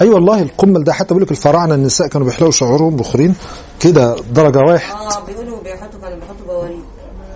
[0.00, 3.34] أي أيوة والله القمل ده حتى بيقول لك الفراعنة النساء كانوا بيحلوا شعورهم بخورين.
[3.84, 4.94] كده درجة واحد.
[4.94, 6.84] آه بيقولوا بيحطوا كانوا بيحطوا بواريك.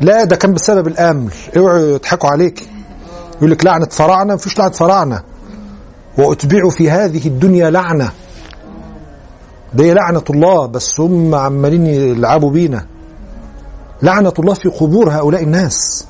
[0.01, 2.69] لا ده كان بسبب الامل اوعوا يضحكوا عليك.
[3.37, 5.23] يقول لك لعنة فراعنه مفيش لعنة فراعنه
[6.19, 8.13] وأتبعوا في هذه الدنيا لعنة.
[9.75, 12.87] دي لعنة الله بس هم عمالين يلعبوا بينا.
[14.03, 16.07] لعنة الله في قبور هؤلاء الناس.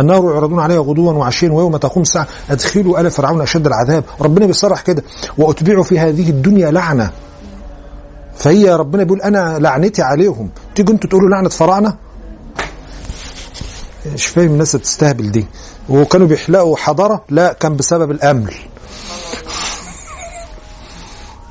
[0.00, 4.04] النار يعرضون عليها غدوا وعشيا ويوم تقوم الساعة أدخلوا آل فرعون أشد العذاب.
[4.20, 5.02] ربنا بيصرح كده.
[5.38, 7.10] وأتبعوا في هذه الدنيا لعنة.
[8.36, 10.50] فهي ربنا بيقول أنا لعنتي عليهم.
[10.74, 11.96] تيجوا أنتوا تقولوا لعنة فراعنة؟
[14.14, 15.46] مش فاهم الناس بتستهبل دي.
[15.88, 18.54] وكانوا بيحلقوا حضارة لا كان بسبب الأمل.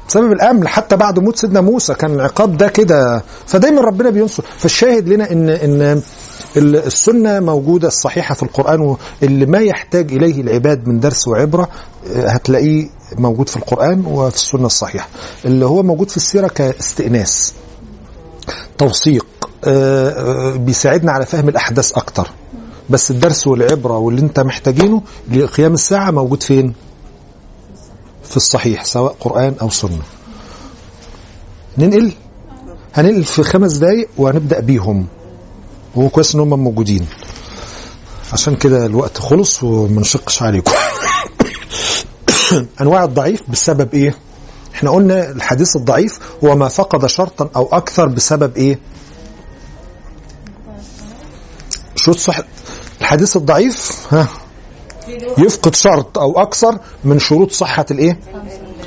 [0.10, 3.24] بسبب الأمل حتى بعد موت سيدنا موسى كان العقاب ده كده.
[3.46, 4.44] فدايما ربنا بينصر.
[4.58, 6.02] فالشاهد لنا إن إن
[6.58, 11.70] السنة موجودة الصحيحة في القرآن واللي ما يحتاج إليه العباد من درس وعبرة
[12.16, 15.08] آه، هتلاقيه موجود في القرآن وفي السنة الصحيحة.
[15.46, 17.54] اللي هو موجود في السيرة كاستئناس
[18.78, 19.26] توثيق
[19.64, 22.32] آه، آه، بيساعدنا على فهم الأحداث أكتر.
[22.90, 25.02] بس الدرس والعبرة واللي انت محتاجينه
[25.32, 26.74] لقيام الساعة موجود فين؟
[28.24, 30.02] في الصحيح سواء قرآن أو سنة.
[31.78, 32.12] ننقل؟
[32.94, 35.06] هننقل في خمس دقايق وهنبدأ بيهم.
[35.96, 37.06] وهو كويس إن هم موجودين.
[38.34, 40.72] عشان كده الوقت خلص وما نشقش عليكم.
[42.82, 44.16] انواع الضعيف بسبب إيه؟
[44.76, 48.80] إحنا قلنا الحديث الضعيف هو ما فقد شرطا أو أكثر بسبب إيه؟
[51.96, 52.40] شروط صح
[53.02, 54.28] الحديث الضعيف ها
[55.38, 58.20] يفقد شرط أو أكثر من شروط صحة الإيه؟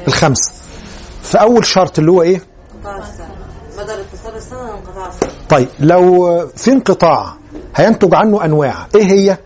[0.08, 0.52] الخمسه
[1.22, 2.42] فأول شرط اللي هو إيه؟
[5.48, 7.34] طيب لو في انقطاع
[7.76, 8.86] هينتج عنه أنواع.
[8.94, 9.38] إيه هي؟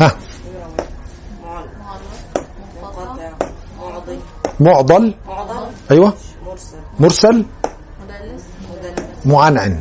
[0.00, 0.16] ها
[1.42, 1.68] معلق
[2.82, 3.30] منقطع
[3.80, 4.18] معضي
[4.60, 5.14] معضل.
[5.90, 6.14] أيوه.
[7.00, 7.44] مرسل.
[9.24, 9.80] معنعن.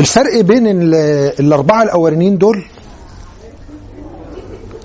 [0.00, 0.94] الفرق بين ال-
[1.40, 2.64] الأربعة الأولانيين دول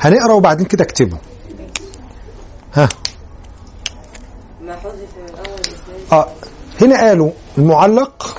[0.02, 1.18] هنقرأ وبعدين كده اكتبه.
[2.74, 2.90] ها.
[4.62, 6.28] ما حذف من اسناد آه
[6.82, 8.38] هنا قالوا المعلق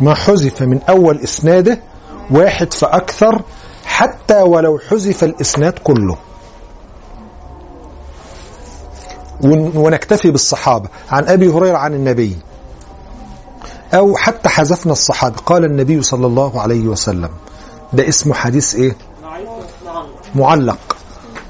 [0.00, 1.80] ما حذف من أول إسناده
[2.30, 3.42] واحد فأكثر
[3.96, 6.16] حتى ولو حذف الإسناد كله.
[9.44, 10.88] ون- ونكتفي بالصحابة.
[11.10, 12.36] عن أبي هريرة عن النبي.
[13.94, 15.36] أو حتى حذفنا الصحابة.
[15.46, 17.30] قال النبي صلى الله عليه وسلم.
[17.92, 18.96] ده اسمه حديث إيه؟
[20.34, 20.78] معلق.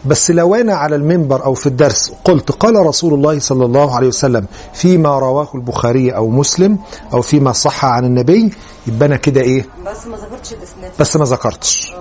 [0.04, 4.08] بس لو أنا على المنبر أو في الدرس قلت قال رسول الله صلى الله عليه
[4.08, 6.78] وسلم فيما رواه البخاري أو مسلم
[7.12, 8.52] أو فيما صح عن النبي
[8.86, 10.90] يبقى أنا كده إيه؟ بس ما ذكرتش الإسناد.
[11.00, 11.94] بس ما ذكرتش.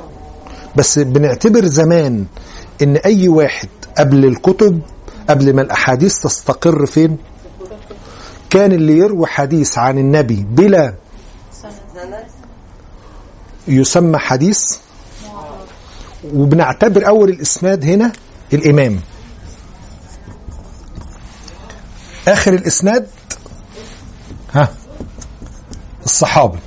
[0.75, 2.25] بس بنعتبر زمان
[2.81, 4.81] إن أي واحد قبل الكتب
[5.29, 7.17] قبل ما الأحاديث تستقر فين؟
[8.49, 10.93] كان اللي يروي حديث عن النبي بلا
[13.67, 14.61] يسمى حديث؟
[16.33, 18.11] وبنعتبر أول الإسناد هنا
[18.53, 18.99] الإمام.
[22.27, 23.07] آخر الإسناد؟
[24.53, 24.73] ها
[26.05, 26.59] الصحابي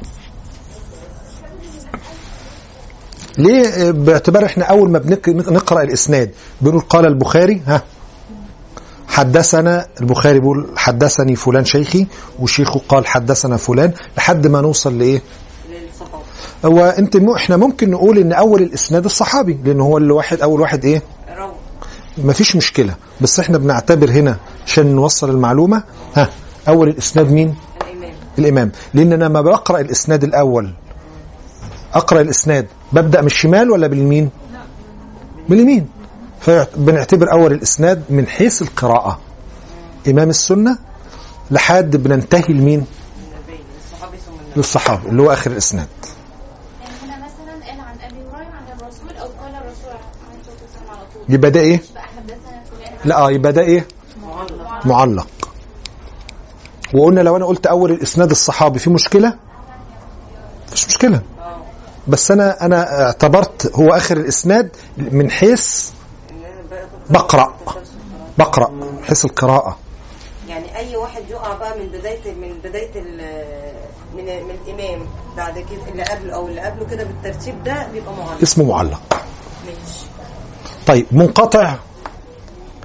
[3.39, 6.31] ليه باعتبار إحنا أول ما بنك- نقرأ الإسناد
[6.61, 7.83] بنقول قال البخاري ها
[9.09, 12.07] حدثنا البخاري بيقول حدثني فلان شيخي
[12.41, 15.23] وشيخه قال حدثنا فلان لحد ما نوصل لإيه؟
[16.65, 20.61] هو أنت مو إحنا ممكن نقول إن أول الإسناد الصحابي لأن هو اللي واحد أول
[20.61, 21.03] واحد إيه؟
[21.39, 21.53] روى
[22.19, 24.37] مفيش مشكلة بس إحنا بنعتبر هنا
[24.67, 25.83] عشان نوصل المعلومة
[26.15, 26.29] ها
[26.69, 27.55] أول الإسناد مين؟
[27.91, 28.13] الإمام.
[28.39, 28.73] الإمام.
[28.95, 30.71] لأن أنا لما بقرأ الإسناد الأول
[31.95, 34.31] أقرأ الإسناد ببدأ من الشمال ولا باليمين
[35.49, 35.89] من اليمين.
[36.41, 39.21] فبنعتبر أول الإسناد من حيث القراءة.
[40.09, 40.79] إمام السنة
[41.51, 42.87] لحد بننتهي لمين؟
[44.57, 45.87] للصحابي اللي هو آخر الإسناد.
[51.29, 51.83] يبقى ده إيه؟
[53.05, 53.87] لا آه يبقى ده إيه؟
[54.85, 55.27] معلق.
[56.95, 59.35] وقلنا لو أنا قلت أول الإسناد الصحابي في مشكلة؟
[60.69, 61.23] مفيش مشكلة.
[62.09, 65.91] بس أنا أنا اعتبرت هو آخر الإسناد من حيث
[67.11, 67.55] بقرأ.
[68.39, 68.73] بقرأ
[69.05, 69.79] حيث القراءة.
[70.49, 73.17] يعني أي واحد يقع بقى من بداية من بداية من
[74.17, 75.07] من الإمام
[75.37, 78.43] بعد كده اللي قبله أو اللي قبله كده بالترتيب ده بيبقى معلق.
[78.43, 79.03] اسمه معلق.
[79.67, 80.07] ماشي.
[80.87, 81.75] طيب منقطع.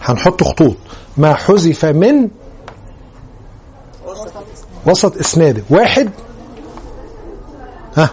[0.01, 0.75] هنحط خطوط.
[1.17, 2.29] ما حذف من
[4.05, 4.31] وسط.
[4.85, 5.63] وسط إسناده.
[5.69, 6.09] واحد
[7.97, 8.09] ها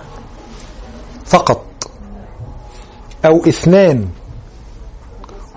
[1.27, 1.65] فقط
[3.25, 4.09] أو اثنان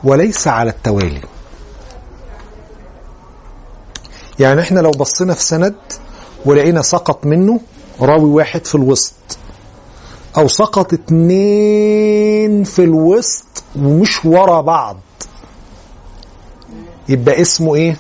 [0.04, 1.22] وليس على التوالي.
[4.40, 5.76] يعني إحنا لو بصينا في سند
[6.46, 7.60] ولقينا سقط منه
[8.02, 9.14] راوي واحد في الوسط
[10.38, 14.98] أو سقط اتنين في الوسط ومش ورا بعض
[17.10, 17.98] يبقى اسمه إيه؟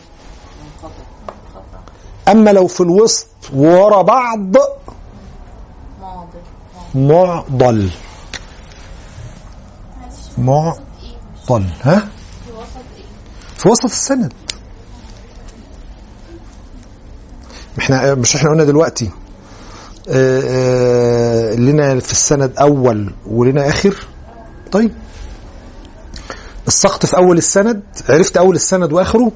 [2.27, 4.55] أما لو في الوسط ورا بعض
[6.95, 7.89] معضل.
[10.37, 11.65] معضل.
[11.81, 12.07] ها؟
[13.57, 14.33] في وسط السند.
[17.79, 19.11] إحنا مش إحنا قلنا دلوقتي.
[20.09, 23.95] آه، آه، لنا في السند أول ولنا آخر.
[24.71, 24.91] طيب.
[26.67, 29.31] السقط في أول السند عرفت أول السند وآخره؟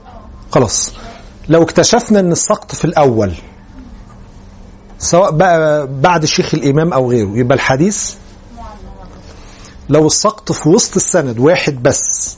[0.52, 0.92] خلاص.
[1.50, 3.34] لو اكتشفنا إن السقط في الأول
[5.04, 7.30] سواء بقى بعد الشيخ الإمام أو غيره.
[7.38, 8.14] يبقى الحديث
[9.90, 12.38] لو السقط في وسط السند واحد بس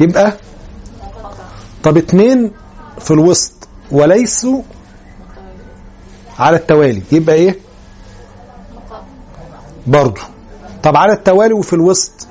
[0.00, 0.32] يبقى
[1.82, 2.50] طب اتنين
[2.98, 3.52] في الوسط
[3.92, 4.62] وليسوا
[6.38, 7.58] على التوالي يبقى إيه؟
[9.86, 10.20] برضو.
[10.82, 12.28] طب على التوالي وفي الوسط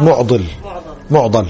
[0.00, 0.44] معضل
[1.10, 1.46] معضل.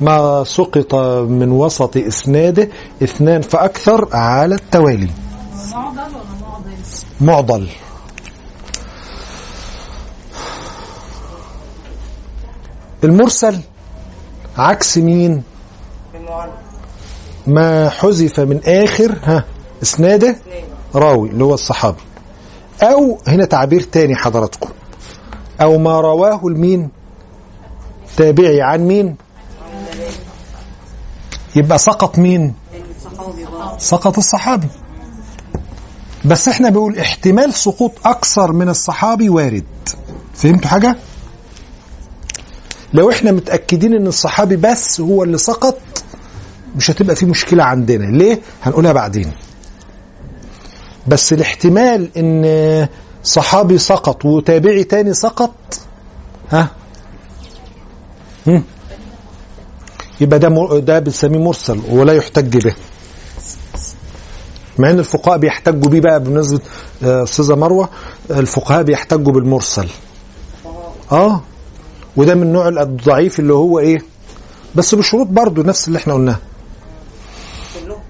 [0.00, 0.94] ما سقط
[1.28, 2.68] من وسط إسناده
[3.02, 5.10] اثنان فأكثر على التوالي.
[5.72, 6.76] معضل ولا معضل؟
[7.20, 7.68] معضل.
[13.04, 13.60] المرسل
[14.58, 15.42] عكس مين؟
[17.46, 19.44] ما حذف من آخر ها
[19.82, 20.36] إسناده
[20.94, 22.00] راوي اللي هو الصحابي.
[22.82, 24.70] أو هنا تعبير تاني حضراتكم.
[25.62, 26.88] أو ما رواه المين؟
[28.16, 29.16] تابعي عن مين؟
[31.56, 32.54] يبقى سقط مين؟
[33.78, 34.68] سقط الصحابي.
[36.24, 39.64] بس إحنا بنقول احتمال سقوط أكثر من الصحابي وارد.
[40.34, 40.96] فهمتوا حاجة؟
[42.92, 45.78] لو إحنا متأكدين إن الصحابي بس هو اللي سقط
[46.76, 48.04] مش هتبقى في مشكلة عندنا.
[48.18, 49.32] ليه؟ هنقولها بعدين.
[51.06, 52.88] بس الاحتمال إن
[53.24, 55.54] صحابي سقط وتابعي تاني سقط
[56.50, 56.68] ها؟
[60.20, 62.74] يبقى ده ده بنسميه مرسل ولا يحتج به.
[64.78, 66.60] مع إن الفقهاء بيحتجوا بيه بقى بالنسبة
[67.02, 67.88] آه، أستاذة مروة
[68.30, 69.88] الفقهاء بيحتجوا بالمرسل.
[71.12, 71.40] آه.
[72.16, 74.02] وده من النوع الضعيف اللي هو إيه؟
[74.74, 76.36] بس بشروط برضو نفس اللي إحنا قلناه
[77.84, 78.00] كلهم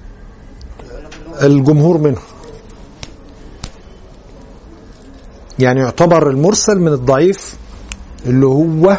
[1.43, 2.21] الجمهور منه.
[5.59, 7.57] يعني يعتبر المرسل من الضعيف
[8.27, 8.97] اللي هو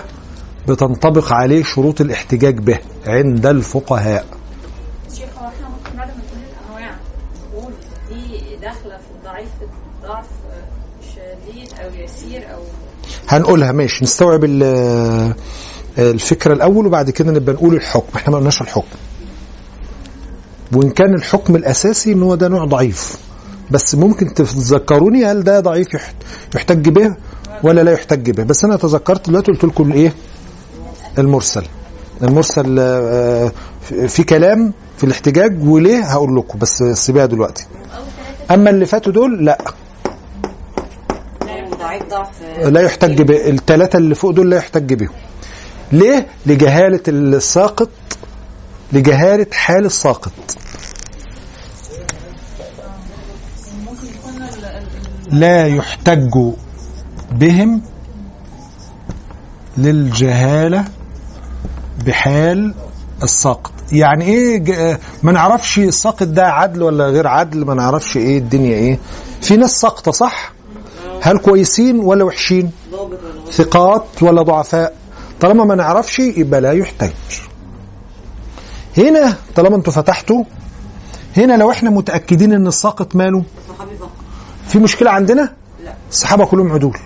[0.68, 4.26] بتنطبق عليه شروط الاحتجاج به عند الفقهاء
[5.16, 6.40] شيخ هو إحنا ممكن بعد ما نقول
[6.80, 6.96] الانواع
[7.54, 7.74] نقول
[8.10, 9.50] دي داخله في الضعيف
[10.04, 10.26] ضعف
[11.16, 12.60] شديد أو يسير أو
[13.28, 13.72] هنقولها.
[13.72, 14.04] ماشي.
[14.04, 15.34] نستوعب ال-
[15.98, 18.08] الفكرة الأول وبعد كده نبقى نقول الحكم.
[18.16, 18.98] إحنا ما قلناش الحكم.
[20.76, 23.18] وإن كان الحكم الأساسي إن هو ده نوع ضعيف.
[23.72, 26.16] بس ممكن تتذكروني هل ده ضعيف يحت-
[26.56, 27.16] يحتج به
[27.64, 28.44] ولا لا يحتج به.
[28.44, 30.14] بس أنا تذكرت دلوقتي قلت لكم الإيه
[31.18, 31.64] المرسل.
[32.24, 36.60] المرسل آه، في- في كلام في الاحتجاج وليه هقول لكم.
[36.60, 37.66] بس سيبها دلوقتي.
[38.52, 39.58] أما اللي فاتوا دول لا.
[41.86, 42.28] ضعيف ضعف
[42.66, 45.10] لا يحتج به الثلاثة اللي فوق دول لا يحتج بهم
[45.92, 47.90] ليه؟ لجهالة الساقط
[48.94, 50.32] لجهالة حال الساقط.
[55.32, 56.38] لا يحتج
[57.32, 57.82] بهم
[59.78, 60.86] للجهالة
[62.06, 62.74] بحال
[63.24, 63.72] الساقط.
[63.92, 69.00] يعني إيه ما نعرفش الساقط ده عدل ولا غير عدل؟ ما نعرفش إيه الدنيا إيه.
[69.42, 70.55] في ناس ساقطة صح؟
[71.26, 72.72] هل كويسين ولا وحشين؟
[73.52, 74.96] ثقات ولا ضعفاء؟
[75.42, 77.10] طالما ما نعرفش يبقى لا يحتج
[78.98, 80.44] هنا طالما أنتوا فتحتوا
[81.38, 83.44] هنا لو إحنا متأكدين ان الساقط ماله
[84.68, 85.54] في مشكلة عندنا؟
[85.84, 85.94] لا.
[86.10, 86.98] الصحابة كلهم عدول.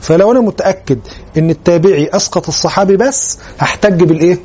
[0.00, 0.98] فلو أنا متأكد
[1.38, 4.38] ان التابعي اسقط الصحابي بس هحتج بالايه؟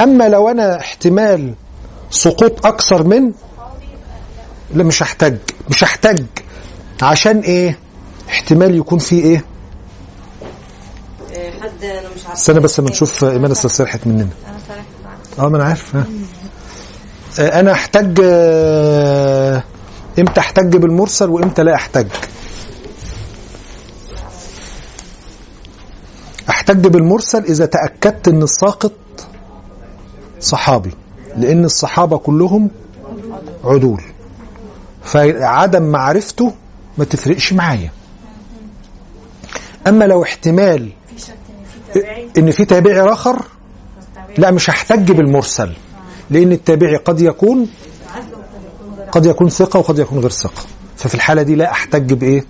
[0.00, 1.54] اما لو أنا احتمال
[2.10, 3.32] سقوط أكثر من
[4.74, 5.36] لا مش هحتج
[5.70, 6.24] مش هحتج.
[7.02, 7.78] عشان إيه؟
[8.28, 9.44] احتمال يكون في إيه؟
[11.34, 12.32] آه، حد أنا مش عارفة.
[12.32, 14.28] استنى بس لما نشوف ايمان أصل سرحت مننا.
[14.48, 14.58] أنا
[15.04, 15.38] معاك.
[15.38, 15.96] آه ما أنا عارف.
[15.96, 16.04] ها.
[17.40, 19.62] آه، أنا احتاج آه،
[20.18, 22.06] إمتى أحتج بالمرسل وإمتى لا أحتج.
[26.50, 28.92] أحتج بالمرسل إذا تأكدت إن الساقط
[30.40, 30.90] صحابي
[31.36, 32.70] لأن الصحابة كلهم
[33.64, 34.02] عدول.
[35.04, 36.52] فعدم معرفته
[36.98, 37.90] ما تفرقش معايا.
[39.86, 40.92] أما لو احتمال
[42.38, 43.44] إن في تابعي؟ آخر
[44.38, 45.72] لا مش هحتج بالمرسل
[46.30, 47.68] لأن التابعي قد يكون
[49.12, 50.62] قد يكون ثقة وقد يكون غير ثقة.
[50.96, 52.44] ففي الحالة دي لا أحتج بإيه؟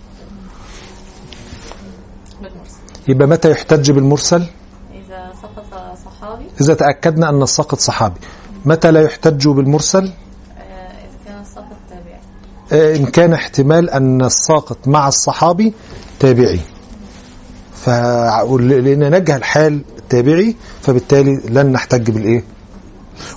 [3.09, 4.47] يبقى متى يحتج بالمرسل؟
[4.93, 6.45] إذا سقط صحابي.
[6.61, 8.21] إذا تأكدنا أن الساقط صحابي.
[8.65, 10.11] متى لا يحتج بالمرسل آه،
[10.61, 11.77] اذا كان السقط
[12.73, 15.73] إن كان احتمال أن الساقط مع الصحابي
[16.21, 16.61] تابعي.
[17.75, 17.89] ف
[18.61, 22.45] لأن نجهل حال التابعي فبالتالي لن نحتج بالإيه؟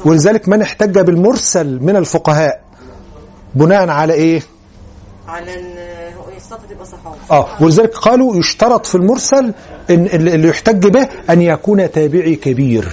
[0.06, 2.62] ولذلك من احتج بالمرسل من الفقهاء؟
[3.56, 4.42] بناء على إيه؟
[5.28, 5.52] على
[7.32, 9.54] آه ولذلك قالوا يشترط في المرسل
[9.90, 12.92] ان اللي اللي يحتج به أن يكون تابعي كبير.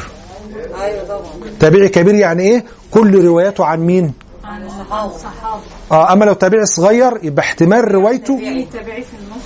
[0.83, 1.21] أيوه طبعا.
[1.61, 4.13] تابعي كبير يعني إيه؟ كل رواياته عن مين؟
[4.45, 5.63] عن صحابه صحابي
[5.93, 8.39] آه أما لو تابعي صغير يبقى احتمال روايته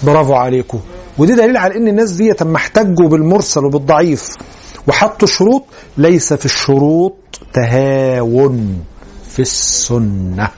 [0.03, 0.81] برافو عليكم.
[1.19, 4.35] ودي دليل على إن الناس دي لما احتجوا بالمرسل وبالضعيف
[4.89, 5.65] وحطوا شروط
[5.97, 7.15] ليس في الشروط
[7.53, 8.85] تهاون
[9.31, 10.49] في السنة.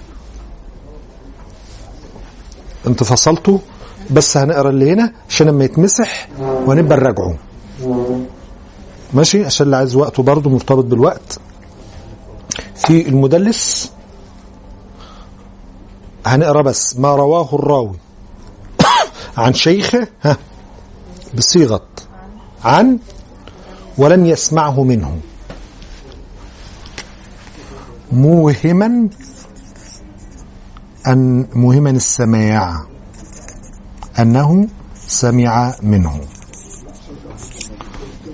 [2.86, 3.58] أنتوا فصلتوا؟
[4.10, 7.36] بس هنقرأ اللي هنا عشان لما يتمسح ونبقى نراجعه.
[9.14, 11.38] ماشي؟ عشان اللي عايز وقته برضه مرتبط بالوقت.
[12.74, 13.92] في المدلس
[16.26, 17.96] هنقرأ بس ما رواه الراوي.
[19.36, 20.36] عن شيخه ها
[21.34, 21.86] بصيغة.
[22.64, 22.98] عن
[23.98, 25.20] ولم يسمعه منه.
[28.12, 29.08] موهما
[31.06, 32.86] أن موهما السماع
[34.18, 34.68] أنه
[35.06, 36.20] سمع منه.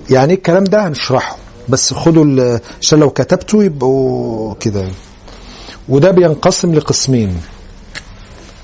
[0.09, 1.37] يعني الكلام ده هنشرحه
[1.69, 4.89] بس خدوا عشان لو كتبته يبقوا كده.
[5.89, 7.41] وده بينقسم لقسمين.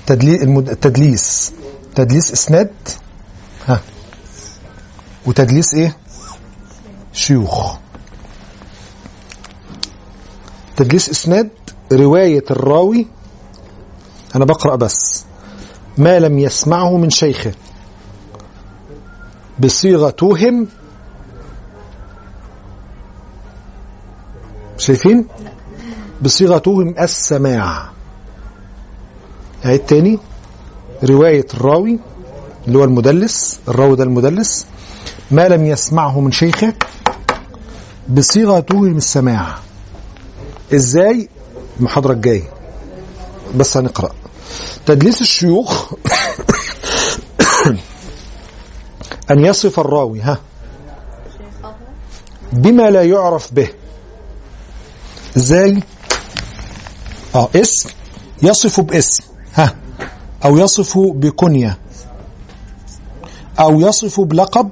[0.06, 1.52] تدلي- المد- التدليس
[1.94, 2.70] تدليس إسناد؟
[3.66, 3.80] ها.
[5.26, 5.96] وتدليس إيه؟
[7.12, 7.76] شيوخ.
[10.76, 11.50] تدليس إسناد
[11.92, 13.06] رواية الراوي.
[14.36, 15.24] أنا بقرأ بس.
[15.98, 17.52] ما لم يسمعه من شيخه.
[19.58, 20.68] بصيغة توهم.
[24.78, 25.26] شايفين؟
[26.22, 27.90] بصيغة توهم السماع.
[29.64, 30.18] عيد تاني
[31.04, 31.98] رواية الراوي
[32.66, 34.66] اللي هو المدلس الراوي ده المدلس
[35.30, 36.72] ما لم يسمعه من شيخه
[38.08, 39.58] بصيغة توهم السماع.
[40.74, 41.28] إزاي؟
[41.80, 42.52] المحاضرة الجاية.
[43.56, 44.10] بس هنقرأ.
[44.86, 45.92] تدليس الشيوخ
[49.30, 50.20] أن يصف الراوي.
[50.20, 50.38] ها.
[52.52, 53.68] بما لا يعرف به.
[55.36, 55.82] إزاي؟
[57.34, 57.90] آه اسم.
[58.42, 59.33] يصف باسم.
[59.54, 59.74] ها
[60.44, 61.78] أو يصف بكنية
[63.60, 64.70] أو يصف بلقب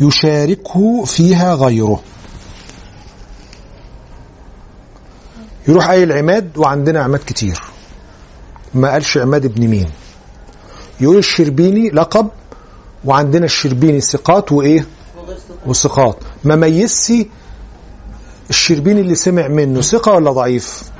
[0.00, 2.00] يشاركه فيها غيره.
[5.68, 7.60] يروح قايل عماد وعندنا عماد كتير.
[8.74, 9.90] ما قالش عماد ابن مين.
[11.00, 12.28] يقول الشربيني لقب
[13.04, 14.86] وعندنا الشربيني ثقات وإيه؟
[15.66, 16.16] وثقات.
[16.44, 17.12] ما ميزش
[18.50, 20.91] الشربيني اللي سمع منه ثقة ولا ضعيف؟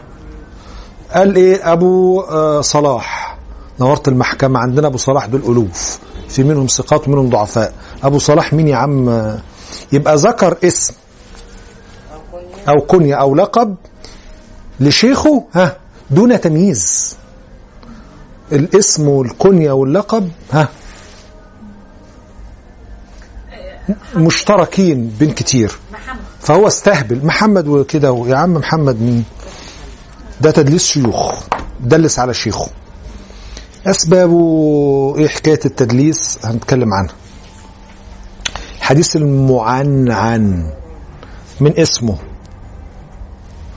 [1.14, 3.38] قال إيه؟ أبو آه صلاح.
[3.80, 5.98] نورت المحكمة عندنا أبو صلاح دول ألوف.
[6.28, 7.74] في منهم ثقات ومنهم ضعفاء.
[8.02, 9.08] أبو صلاح مين يا عم؟
[9.92, 10.94] يبقى ذكر اسم.
[12.68, 13.76] أو كنية أو لقب
[14.80, 15.76] لشيخه؟ ها
[16.10, 17.16] دون تمييز.
[18.52, 20.68] الاسم والكنية واللقب ها.
[24.16, 25.78] مشتركين بين كتير.
[26.40, 27.26] فهو استهبل.
[27.26, 29.24] محمد وكده يا عم محمد مين؟
[30.42, 31.34] ده تدليس شيوخ
[31.80, 32.66] دلس على شيخه.
[33.86, 37.14] أسبابه إيه حكاية التدليس؟ هنتكلم عنها.
[38.78, 40.70] الحديث المعنعن
[41.60, 42.16] من اسمه.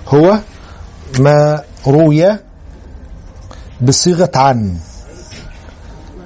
[0.08, 0.40] هو
[1.20, 2.40] ما روي
[3.82, 4.78] بصيغة عن.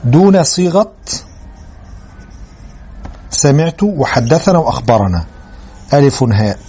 [0.03, 0.93] دون صيغة
[3.29, 5.25] سمعت وحدثنا وأخبرنا.
[5.93, 6.59] ألف هاء.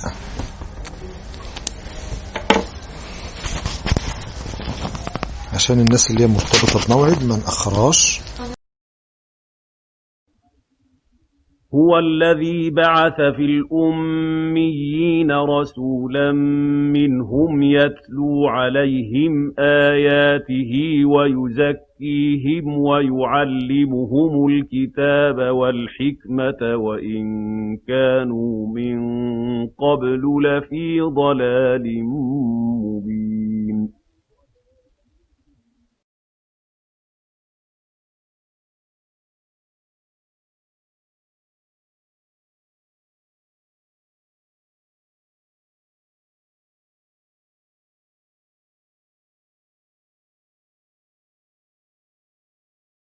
[5.61, 8.20] عشان الناس اللي هي مرتبطة بموعد ما نأخرهاش.
[11.74, 16.32] هو الذي بعث في الأميين رسولا
[16.97, 20.73] منهم يتلو عليهم آياته
[21.05, 27.24] ويزكيهم ويعلمهم الكتاب والحكمة وإن
[27.89, 28.99] كانوا من
[29.66, 31.87] قبل لفي ضلال